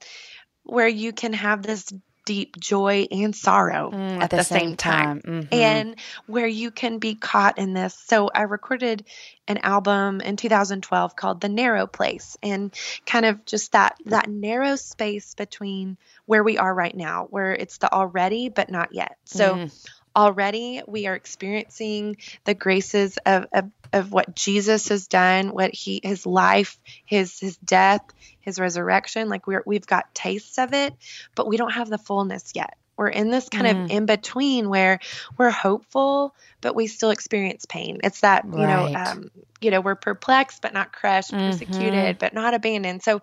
[0.64, 1.92] where you can have this
[2.26, 5.22] deep joy and sorrow Mm, at, the, same, time.
[5.22, 5.48] Mhm.
[5.54, 5.96] And
[6.26, 7.94] where you can be caught in this.
[7.94, 9.06] So, I recorded
[9.48, 12.74] an album in 2012 called The Narrow Place, and
[13.06, 17.78] kind of just that that narrow space between where we are right now, where it's
[17.78, 19.18] the already but not yet.
[19.26, 19.72] So, Mm.
[20.16, 26.00] Already we are experiencing the graces of, of, of what Jesus has done, what he
[26.04, 28.02] his life, his his death,
[28.42, 29.30] his resurrection.
[29.30, 30.94] Like we're we've got tastes of it,
[31.36, 32.76] but we don't have the fullness yet.
[32.98, 33.86] we're in this kind Mm.
[33.86, 35.00] of in between where
[35.38, 38.00] we're hopeful, but we still experience pain.
[38.04, 41.46] It's that, you know, um, you know, we're perplexed but not crushed, Mhm.
[41.46, 43.04] persecuted but not abandoned.
[43.04, 43.22] So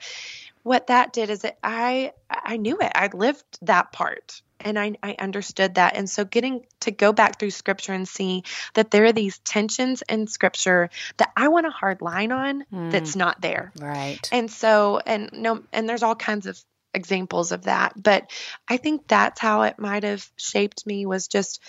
[0.63, 2.93] what that did is that I I knew it.
[2.95, 5.97] I lived that part and I, I understood that.
[5.97, 8.45] And so getting to go back through scripture and see
[8.75, 12.91] that there are these tensions in scripture that I want a hard line on Mm.
[12.91, 13.73] that's not there.
[13.79, 14.29] Right.
[14.33, 16.59] And so, and no, and there's all kinds of
[16.95, 18.01] examples of that.
[18.01, 18.31] But
[18.69, 21.61] I think that's how it might have shaped me was just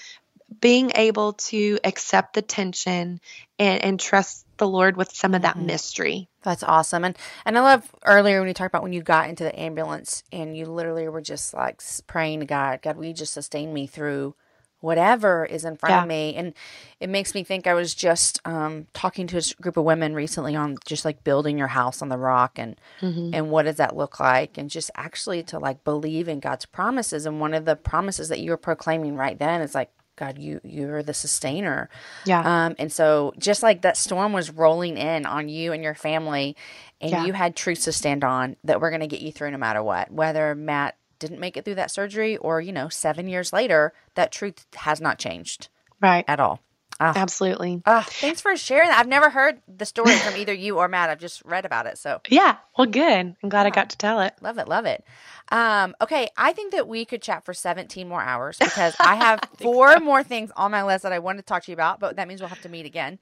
[0.62, 3.20] being able to accept the tension
[3.60, 5.66] and, and trust the Lord with some of that Mhm.
[5.66, 6.30] mystery.
[6.44, 7.04] That's awesome.
[7.06, 10.24] And and I love earlier when you talked about when you got into the ambulance
[10.32, 13.88] and you literally were just like praying to God, God, will you just sustain me
[13.88, 14.36] through
[14.80, 16.02] whatever is in front Yeah.
[16.04, 16.36] of me?
[16.36, 16.54] And
[17.00, 20.56] it makes me think I was just um, talking to a group of women recently
[20.56, 23.34] on just like building your house on the rock and Mm-hmm.
[23.34, 27.26] and what does that look like and just actually to like believe in God's promises.
[27.26, 30.62] And one of the promises that you were proclaiming right then is like God, you
[30.64, 31.90] you're the sustainer.
[32.26, 32.66] Yeah.
[32.66, 36.56] Um, and so just like that storm was rolling in on you and your family,
[37.02, 37.26] and Yeah.
[37.26, 39.82] you had truths to stand on that we're going to get you through no matter
[39.82, 40.12] what.
[40.12, 44.32] Whether Matt didn't make it through that surgery or, you know, seven years later, that
[44.32, 45.70] truth has not changed
[46.02, 46.26] right.
[46.28, 46.60] at all.
[47.00, 47.82] Ah, Absolutely.
[47.86, 49.00] ah, thanks for sharing that.
[49.00, 51.10] I've never heard the story from either you or Matt.
[51.10, 51.98] I've just read about it.
[51.98, 52.58] So Yeah.
[52.78, 53.36] Well, good.
[53.44, 54.34] I'm glad I got to tell it.
[54.42, 55.04] Love it, love it.
[55.52, 59.42] Um, okay, I think that we could chat for 17 more hours because I have
[59.60, 62.16] four more things on my list that I wanted to talk to you about, but
[62.16, 63.20] that means we'll have to meet again.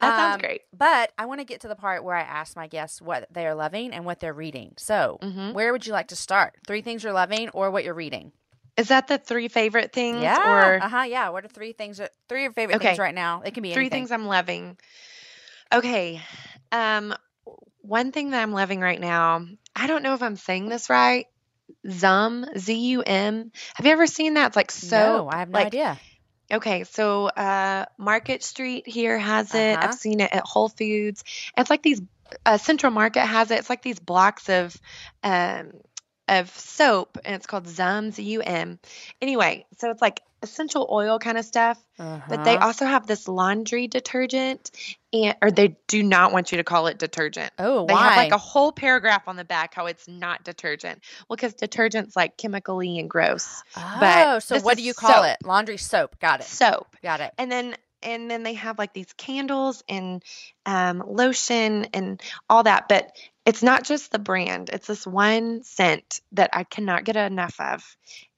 [0.00, 0.62] That sounds Um, great.
[0.72, 3.46] But I want to get to the part where I ask my guests what they
[3.46, 4.74] are loving and what they're reading.
[4.78, 5.52] So, Mhm.
[5.52, 6.54] where would you like to start?
[6.66, 8.32] Three things you're loving or what you're reading?
[8.76, 10.22] Is that the three favorite things?
[10.22, 10.38] Yeah.
[10.46, 11.02] Or Uh huh.
[11.02, 11.28] Yeah.
[11.28, 11.98] What are three things?
[11.98, 12.88] That, three of your favorite Okay.
[12.88, 13.42] things right now?
[13.44, 14.00] It can be three anything.
[14.02, 14.76] things I'm loving.
[15.72, 16.20] Okay.
[16.72, 17.14] Um,
[17.82, 19.46] one thing that I'm loving right now,
[19.76, 21.26] I don't know if I'm saying this right.
[21.88, 23.52] Zum, Z U M.
[23.74, 24.48] Have you ever seen that?
[24.48, 24.96] It's like so.
[24.96, 25.98] no, I have no like, idea.
[26.52, 29.76] Okay, so uh, Market Street here has it.
[29.76, 29.88] Uh-huh.
[29.88, 31.24] I've seen it at Whole Foods.
[31.56, 32.02] It's like these.
[32.44, 33.58] Uh, Central Market has it.
[33.58, 34.74] It's like these blocks of,
[35.22, 35.72] um,
[36.28, 38.78] of soap, and it's called Zum Z U M.
[39.20, 41.82] Anyway, so it's like essential oil kind of stuff.
[41.96, 42.66] But they Uh-huh.
[42.66, 44.70] also have this laundry detergent,
[45.12, 47.50] and or they do not want you to call it detergent.
[47.58, 48.02] Oh, They why?
[48.02, 51.02] have like a whole paragraph on the back how it's not detergent.
[51.28, 53.62] Well, because detergent's like chemically and gross.
[53.76, 55.26] oh, but so what do you call soap.
[55.26, 55.46] it?
[55.46, 56.18] Laundry soap.
[56.20, 56.46] Got it.
[56.46, 56.96] Soap.
[57.02, 57.32] Got it.
[57.38, 60.22] And then and then they have like these candles and
[60.66, 62.20] um, lotion and
[62.50, 62.86] all that.
[62.88, 63.12] But
[63.46, 64.70] it's not just the brand.
[64.72, 67.84] It's this one scent that I cannot get enough of,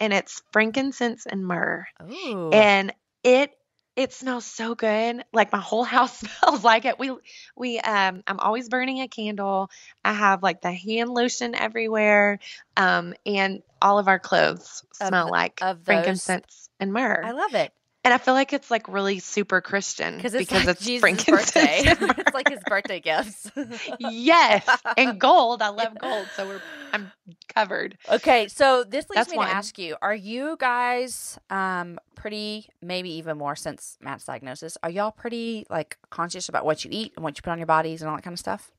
[0.00, 1.86] and it's frankincense and myrrh.
[2.02, 2.50] Ooh.
[2.52, 2.92] and
[3.22, 3.52] it
[3.96, 7.12] it smells so good like my whole house smells like it we
[7.57, 9.70] we um i'm always burning a candle
[10.04, 12.38] i have like the hand lotion everywhere
[12.76, 17.54] um and all of our clothes smell th- like of frankincense and myrrh I love
[17.54, 17.72] it.
[18.07, 21.00] And i feel like it's like really super christian Because it's because like it's Jesus'
[21.02, 21.82] frankincense birthday.
[22.18, 23.50] it's like his birthday gifts.
[23.98, 24.64] yes
[24.96, 26.61] and gold i love gold so we're
[26.92, 27.12] i'm
[27.54, 29.48] covered Okay, so this leads That's me one.
[29.48, 34.78] to ask you: Are you guys um pretty, maybe even more since Matt's diagnosis?
[34.82, 37.66] Are y'all pretty like conscious about what you eat and what you put on your
[37.66, 38.70] bodies and all that kind of stuff?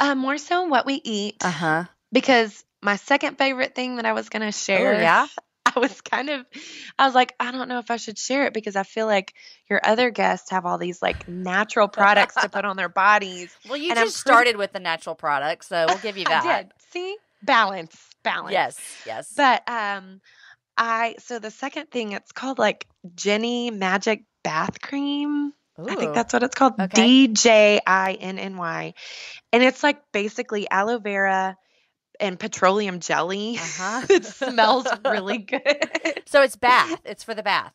[0.00, 1.84] um more so what we eat Uh huh.
[2.12, 5.26] because my second favorite thing that i was going to share Oh yeah.
[5.76, 6.46] I was kind of,
[6.98, 9.34] I was like, I don't know if I should share it because I feel like
[9.68, 13.54] your other guests have all these like natural products to put on their bodies.
[13.68, 16.72] Well, you And just pretty- started with the natural products, so we'll give you that.
[16.92, 17.16] See?
[17.42, 17.96] Balance.
[18.22, 18.52] Balance.
[18.52, 18.80] Yes.
[19.06, 19.32] Yes.
[19.36, 20.20] But um
[20.78, 25.52] I so the second thing it's called like Djinny Magic Bath Cream.
[25.78, 26.74] I think that's what it's called.
[26.94, 28.94] D J I N N Y.
[29.52, 31.56] And it's like basically aloe vera
[32.20, 33.56] and petroleum jelly.
[33.58, 34.06] Uh-huh.
[34.10, 36.22] it smells really good.
[36.26, 37.00] So it's bath.
[37.04, 37.72] It's for the bath.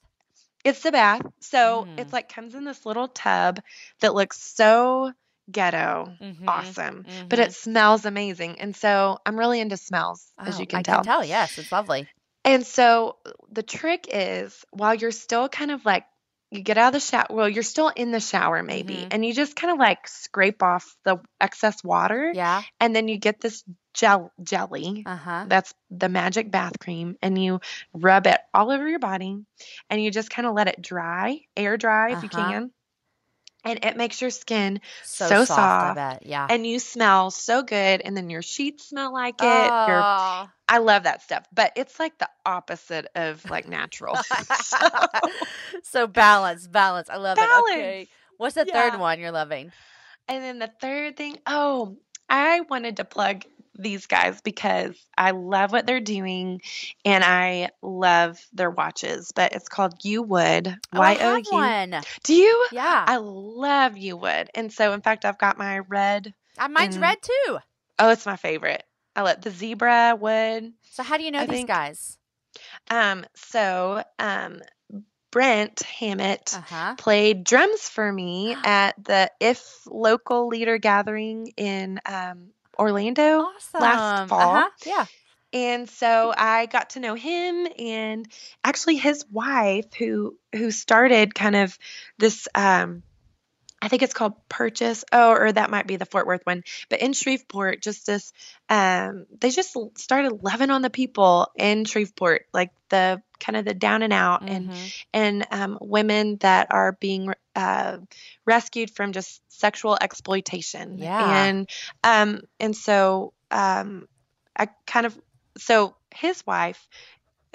[0.63, 1.21] It's the bath.
[1.39, 1.99] So Mm.
[1.99, 3.59] it's like comes in this little tub
[4.01, 5.11] that looks so
[5.51, 6.13] ghetto.
[6.21, 6.47] Mhm.
[6.47, 7.05] Awesome.
[7.29, 8.61] But it smells amazing.
[8.61, 10.97] And so I'm really into smells, as Oh, you can I tell.
[10.97, 11.25] can tell.
[11.25, 12.07] Yes, it's lovely.
[12.45, 13.17] And so
[13.51, 16.05] the trick is while you're still kind of like
[16.51, 19.07] you get out of the shower, well, you're still in the shower maybe, Mhm.
[19.11, 22.61] and you just kind of like scrape off the excess water, Yeah.
[22.79, 23.63] and then you get this
[23.93, 25.03] gel jelly.
[25.05, 25.45] Uh huh.
[25.47, 27.59] That's the magic bath cream, and you
[27.93, 29.37] rub it all over your body,
[29.89, 32.45] and you just kind of let it dry, air dry if you Uh-huh.
[32.47, 32.71] can,
[33.65, 36.25] and it makes your skin So, so soft, soft.
[36.25, 36.47] Yeah.
[36.49, 39.73] and you smell so good, and then your sheets smell like it.
[39.87, 40.49] Your Oh.
[40.69, 44.17] I love that stuff, but it's like the opposite of like natural.
[44.63, 44.77] So,
[45.83, 47.09] so balance, balance.
[47.09, 47.43] I love it.
[47.71, 48.07] Okay.
[48.37, 48.89] What's the Yeah.
[48.91, 49.71] third one you're loving?
[50.29, 51.97] and then the third thing, oh,
[52.29, 53.43] I wanted to plug
[53.81, 56.61] these guys because I love what they're doing
[57.05, 59.31] and I love their watches.
[59.35, 60.67] But it's called You Would.
[60.93, 61.43] Oh, Y O U.
[61.51, 61.95] one.
[62.23, 62.67] Do you?
[62.71, 63.05] Yeah.
[63.07, 64.49] I love You Would.
[64.55, 66.33] And so, in fact, I've got my red.
[66.57, 67.57] Uh, mine's and- red too.
[67.99, 68.83] Oh, it's my favorite.
[69.15, 70.71] I love the zebra wood.
[70.91, 72.17] So how do you know I these think- guys?
[72.89, 74.61] Um, so um,
[75.31, 76.95] Brent Hammett Uh-huh.
[76.97, 83.41] played drums for me at the If Local Leader Gathering in um, Orlando.
[83.41, 84.27] Awesome.
[84.27, 84.39] fall.
[84.39, 84.69] Uh-huh.
[84.85, 85.05] Yeah.
[85.53, 88.25] And so I got to know him and
[88.63, 91.77] actually his wife who who started kind of
[92.17, 93.03] this um
[93.83, 95.03] I think it's called Purchase.
[95.11, 96.63] Oh, or that might be the Fort Worth one.
[96.89, 98.31] But in Shreveport, just this
[98.69, 103.73] um they just started loving on the people in Shreveport, like the kind of the
[103.73, 105.03] down and out and Mhm.
[105.13, 107.97] and um, women that are being uh,
[108.45, 110.97] rescued from just sexual exploitation.
[110.97, 111.45] Yeah.
[111.45, 111.69] And
[112.03, 114.07] um, and so um,
[114.55, 115.17] I kind of
[115.57, 116.87] so his wife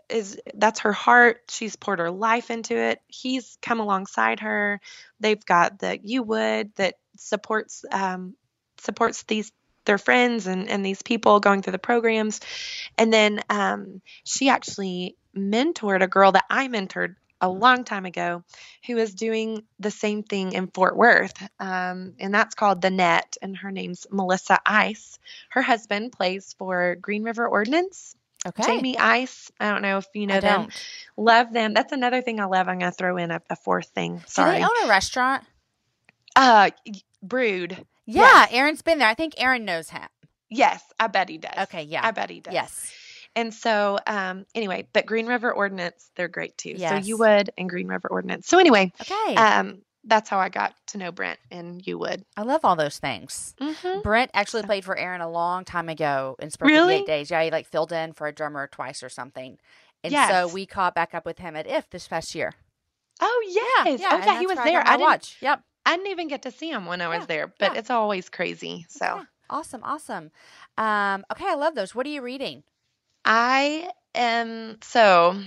[0.08, 1.42] is that's her heart.
[1.50, 3.00] She's poured her life into it.
[3.08, 4.80] He's come alongside her.
[5.20, 8.34] They've got the You Would that supports um,
[8.78, 9.52] supports these
[9.84, 12.40] their friends and, and these people going through the programs.
[12.98, 18.42] And then um, she actually mentored a girl that I mentored a long time ago
[18.86, 21.34] who is doing the same thing in Fort Worth.
[21.60, 23.36] Um, and that's called The Net.
[23.42, 25.18] And her name's Melissa Ice.
[25.50, 28.14] Her husband plays for Green River Ordinance.
[28.46, 28.62] Okay.
[28.62, 29.50] Jamey Ice.
[29.58, 30.60] I don't know if you know I them.
[30.62, 30.84] don't.
[31.16, 31.74] Love them.
[31.74, 32.68] That's another thing I love.
[32.68, 34.16] I'm going to throw in a, a fourth thing.
[34.18, 34.58] Do Sorry.
[34.58, 35.44] they own a restaurant?
[36.36, 36.70] uh,
[37.22, 37.72] Brewed.
[38.06, 38.48] Yeah, Yes.
[38.52, 39.08] Aaron's been there.
[39.08, 40.06] I think Aaron knows him.
[40.48, 41.52] Yes, I bet he does.
[41.64, 42.06] Okay, yeah.
[42.06, 42.54] I bet he does.
[42.54, 42.92] Yes.
[43.36, 46.78] And so, um, anyway, but Green River Ordinance, they're great too.
[46.78, 48.48] So you would and Green River Ordinance.
[48.48, 49.34] So anyway, Okay.
[49.36, 52.24] um, that's how I got to know Brent and you would.
[52.36, 53.54] I love all those things.
[53.60, 54.00] Mm-hmm.
[54.00, 56.98] Brent actually played for Aaron a long time ago in Spur Really?
[56.98, 57.30] 58 Days.
[57.30, 59.58] Yeah, he like filled in for a drummer twice or something.
[60.02, 62.54] And so we caught back up with him at IF this past year.
[63.20, 63.42] Oh
[63.84, 64.80] yes, Yeah, oh yeah, he was there.
[64.80, 65.36] I, I didn't, watch.
[65.40, 65.62] Yep.
[65.84, 67.78] I didn't even get to see him when I was Yeah, there, but yeah.
[67.80, 68.86] it's always crazy.
[68.88, 69.24] So Yeah.
[69.50, 70.30] Awesome, awesome.
[70.78, 71.94] Um, okay, I love those.
[71.94, 72.62] What are you reading?
[73.26, 75.42] I am so.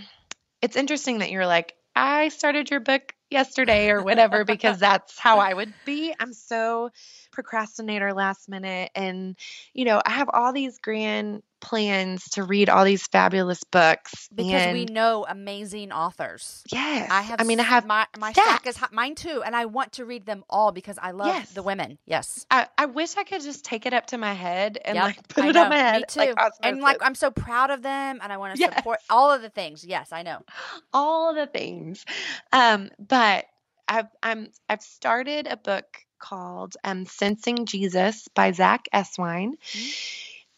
[0.62, 5.40] It's interesting that you're like I started your book yesterday or whatever because that's how
[5.40, 6.14] I would be.
[6.20, 6.92] I'm so
[7.32, 9.38] procrastinator last minute and
[9.74, 14.72] you know, I have all these grand plans to read all these fabulous books Because
[14.72, 16.64] we know amazing authors.
[16.72, 17.10] yes.
[17.12, 19.94] I have I mean, I have my my stack is mine too, and I want
[19.94, 21.50] to read them all because I love Yes.
[21.52, 21.98] the women.
[22.06, 22.46] Yes.
[22.50, 25.28] I, I wish I could just take it up to my head and Yep, like
[25.28, 25.64] put I it know.
[25.64, 26.20] on my head Me too.
[26.20, 26.98] like and like.
[27.02, 28.74] I'm so proud of them, and I want to Yes.
[28.76, 29.84] support all of the things.
[29.84, 30.40] Yes, I know.
[30.94, 32.06] all the things.
[32.54, 33.46] Um, but
[33.88, 35.86] I've I'm I've started a book
[36.20, 39.54] called um, Sensing Jesus by Zack Eswine,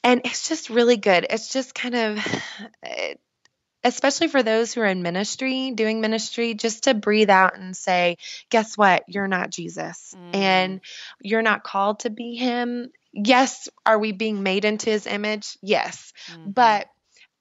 [0.03, 1.25] and it's just really good.
[1.29, 2.41] It's just kind of.
[2.83, 3.15] eh,
[3.83, 8.17] Especially for those who are in ministry, doing ministry, just to breathe out and say,
[8.51, 9.05] guess what?
[9.07, 10.13] You're not Jesus.
[10.15, 10.35] Mm.
[10.35, 10.81] And
[11.19, 12.91] you're not called to be him.
[13.11, 15.57] Yes, are we being made into his image?
[15.63, 16.53] Yes Mhm.
[16.53, 16.87] but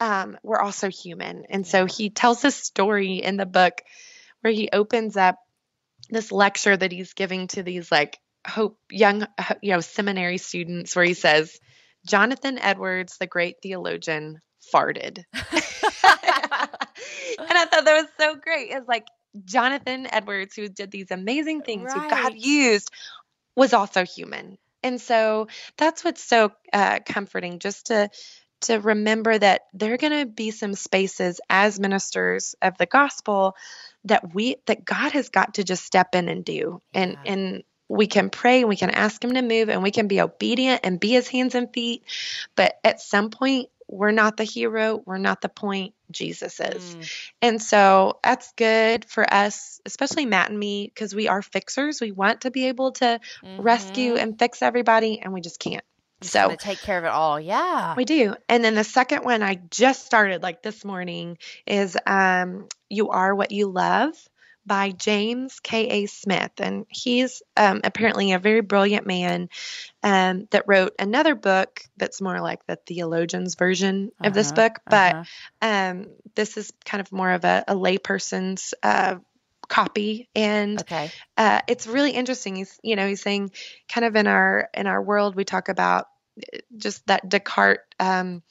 [0.01, 1.45] um, we're also human.
[1.51, 3.83] And so he tells this story in the book
[4.41, 5.37] where he opens up
[6.11, 9.27] this lecture that he's giving to these like hope young
[9.63, 11.59] you know seminary students where he says
[12.07, 14.41] Jonathan Edwards the great theologian
[14.75, 15.25] farted.
[15.35, 15.49] and
[17.59, 18.71] I thought that was so great.
[18.71, 19.07] It's like
[19.45, 22.91] Jonathan Edwards who did these amazing things who God used
[23.57, 24.59] was also human.
[24.83, 28.09] And so that's what's so uh, comforting just to
[28.63, 33.57] to remember that there are going to be some spaces as ministers of the gospel
[34.05, 37.33] that we that God has got to just step in and do and Yeah.
[37.33, 40.21] and we can pray and we can ask him to move and we can be
[40.21, 42.05] obedient and be his hands and feet
[42.57, 47.31] but at some point we're not the hero we're not the point Jesus is Mm.
[47.43, 52.13] and so that's good for us especially Matt and me because we are fixers we
[52.13, 53.21] want to be able to
[53.59, 54.23] rescue Mhm.
[54.23, 55.85] and fix everybody and we just can't
[56.23, 57.39] so take care of it all.
[57.41, 57.95] Yeah.
[57.97, 58.35] we do.
[58.49, 63.35] And then the second one I just started like this morning is um You Are
[63.35, 64.15] What You Love
[64.67, 65.89] by James K.
[65.89, 66.07] A.
[66.07, 66.53] Smith.
[66.59, 69.49] And he's um, apparently a very brilliant man
[70.03, 74.81] um, that wrote another book that's more like the theologian's version of this Uh-huh, book.
[74.89, 75.67] But uh-huh.
[75.67, 79.17] um, this is kind of more of a, a layperson's uh,
[79.71, 80.29] copy.
[80.37, 81.11] And okay.
[81.39, 82.57] uh, it's really interesting.
[82.57, 83.53] He's, you know, he's saying
[83.89, 86.07] kind of in our in our world we talk about
[86.55, 87.81] uh, just that Descartes.
[88.01, 88.43] Um,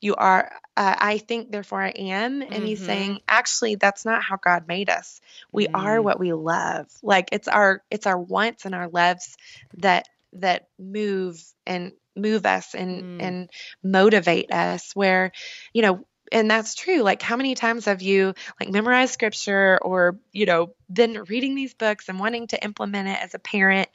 [0.00, 2.86] you are, uh, I think, therefore I am, and he's Mhm.
[2.86, 5.20] saying actually that's not how God made us.
[5.52, 6.04] We are Mm.
[6.04, 6.86] what we love.
[7.02, 9.36] Like it's our it's our wants and our loves
[9.78, 13.22] that that move and move us and Mm.
[13.22, 13.50] and
[13.82, 15.32] motivate us where
[15.72, 20.18] you know and that's true like how many times have you like memorized scripture or
[20.32, 23.88] you know been reading these books and wanting to implement it as a parent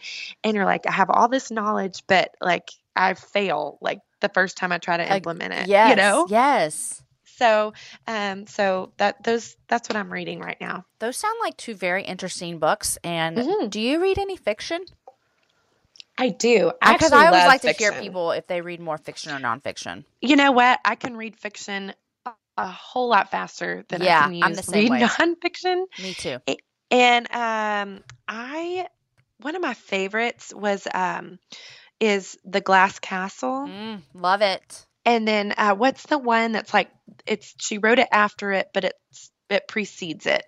[0.43, 4.57] and you're like i have all this knowledge but like i fail like the first
[4.57, 5.89] time i try to implement it Yes.
[5.89, 7.03] you know Yes.
[7.25, 7.73] so
[8.07, 12.03] um so that those that's what i'm reading right now Those sound like two very
[12.03, 12.97] interesting books.
[13.03, 13.69] And Mhm.
[13.69, 14.85] do you read any fiction?
[16.17, 18.79] i do i Because actually I always love like to hear people if they read
[18.79, 20.05] more fiction or nonfiction.
[20.21, 21.93] you know what i can read fiction
[22.57, 25.07] a, whole lot faster than Yeah, i can use I'm the same read way.
[25.07, 26.37] nonfiction Me too.
[26.91, 28.87] And um, I
[29.39, 31.39] one of my favorites was um,
[31.99, 34.85] is the Glass Castle, Mm, love it.
[35.05, 36.89] and then uh, what's the one that's like
[37.25, 40.43] it's she wrote it after it, but it's it precedes it,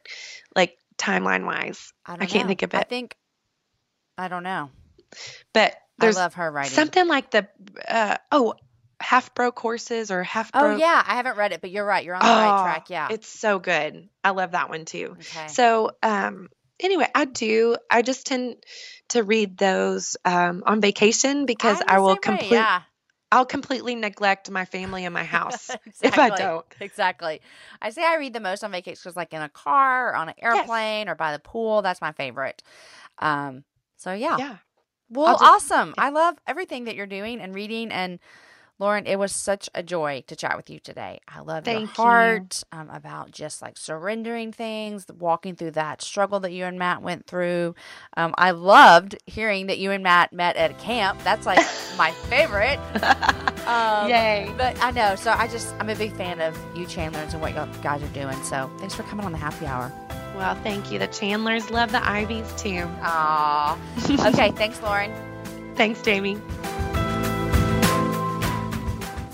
[0.55, 1.91] like timeline wise.
[2.05, 2.47] I, I can't know.
[2.47, 2.77] think of it.
[2.77, 3.15] I think
[4.17, 4.69] I don't know.
[5.53, 6.75] But there's I love her writing.
[6.75, 7.47] something like the
[7.87, 8.53] uh, oh
[8.99, 10.73] half broke horses or half bro.
[10.73, 12.03] oh yeah, I haven't read it, but you're right.
[12.03, 12.89] You're on the right Oh, track.
[12.89, 13.07] Yeah.
[13.11, 14.09] it's so good.
[14.23, 15.17] I love that one too.
[15.19, 15.47] okay.
[15.47, 17.75] So, um, anyway, I do.
[17.89, 18.57] I just tend
[19.09, 22.51] to read those um, on vacation because I will way, complete.
[22.51, 22.81] Yeah.
[23.31, 25.99] I'll completely neglect my family and my house exactly.
[26.07, 26.65] if I don't.
[26.79, 27.41] Exactly.
[27.81, 30.29] I say I read the most on vacation because, like, in a car or on
[30.29, 31.81] an airplane or by the pool.
[31.81, 32.63] That's my favorite.
[33.19, 33.63] Um.
[33.97, 34.37] So yeah.
[34.37, 34.57] Yeah.
[35.09, 35.93] Well, just- awesome.
[35.97, 37.91] I love everything that you're doing and reading.
[37.91, 38.19] And
[38.77, 41.19] Lauren, it was such a joy to chat with you today.
[41.27, 42.03] I love your Thank you.
[42.03, 47.01] heart um, about just like surrendering things, walking through that struggle that you and Matt
[47.01, 47.73] went through.
[48.17, 51.23] Um, I loved hearing that you and Matt met at a camp.
[51.23, 51.59] That's like
[51.97, 52.79] my favorite.
[53.65, 54.53] Um, Yay.
[54.57, 55.15] But I know.
[55.15, 58.07] So I just, I'm a big fan of you, Chandlers, and what you guys are
[58.09, 58.41] doing.
[58.43, 59.91] So thanks for coming on the happy hour.
[60.35, 60.99] Well, thank you.
[60.99, 62.83] The Chandlers love the Iveys too.
[63.01, 63.77] Aw.
[64.33, 64.51] okay.
[64.51, 65.13] Thanks, Lauren.
[65.75, 66.37] Thanks, Jamie.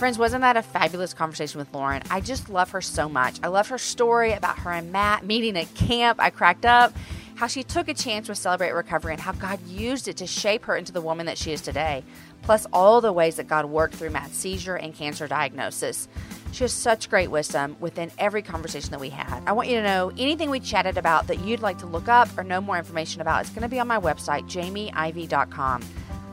[0.02, 2.02] Friends, wasn't that a fabulous conversation with Lauren?
[2.10, 3.38] I just love her so much.
[3.44, 6.20] I love her story about her and Matt meeting at camp.
[6.20, 6.92] I cracked up.
[7.36, 10.66] How she took a chance with Celebrate Recovery and how God used it to shape
[10.66, 12.04] her into the woman that she is today.
[12.42, 16.08] Plus, all the ways that God worked through Matt's seizure and cancer diagnosis.
[16.52, 19.44] She has such great wisdom within every conversation that we had.
[19.46, 22.28] I want you to know anything we chatted about that you'd like to look up
[22.40, 25.84] or know more information about is going to be on my website, jamieivey.com.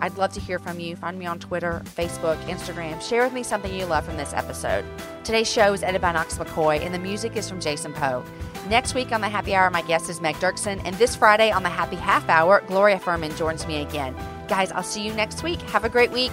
[0.01, 0.97] I'd love to hear from you.
[0.97, 3.01] Find me on Twitter, Facebook, Instagram.
[3.03, 4.85] Share with me something you love from this episode.
[5.25, 8.25] Today's show is edited by Knox McCoy, and the music is from Jason Poe.
[8.69, 11.63] Next week on the Happy Hour, my guest is Meg Dirksen, and this Friday on
[11.63, 14.15] the Happy Half Hour, Gloria Furman joins me again.
[14.47, 15.61] Guys, I'll see you next week.
[15.63, 16.33] Have a great week.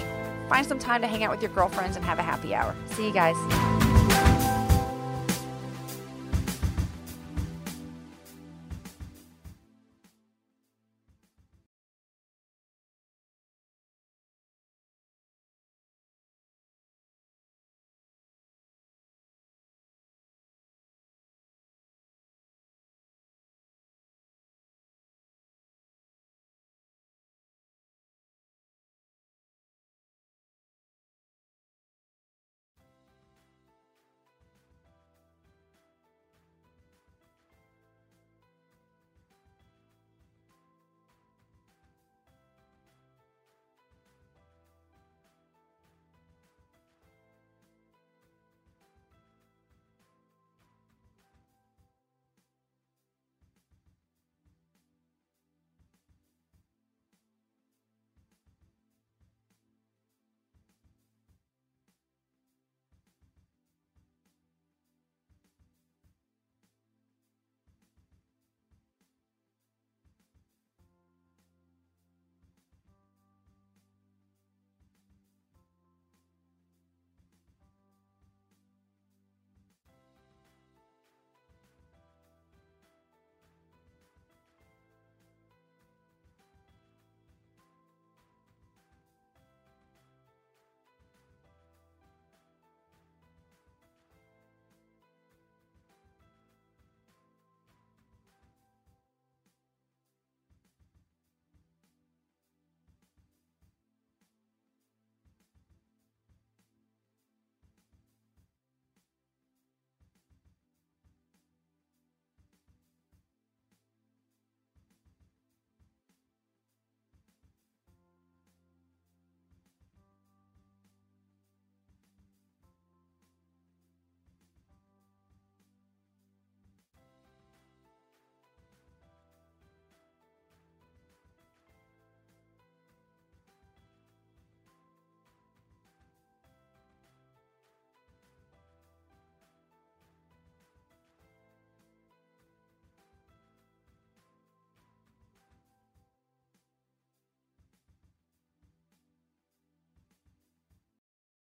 [0.50, 2.76] Find some time to hang out with your girlfriends and have a happy hour.
[2.92, 3.95] See you guys.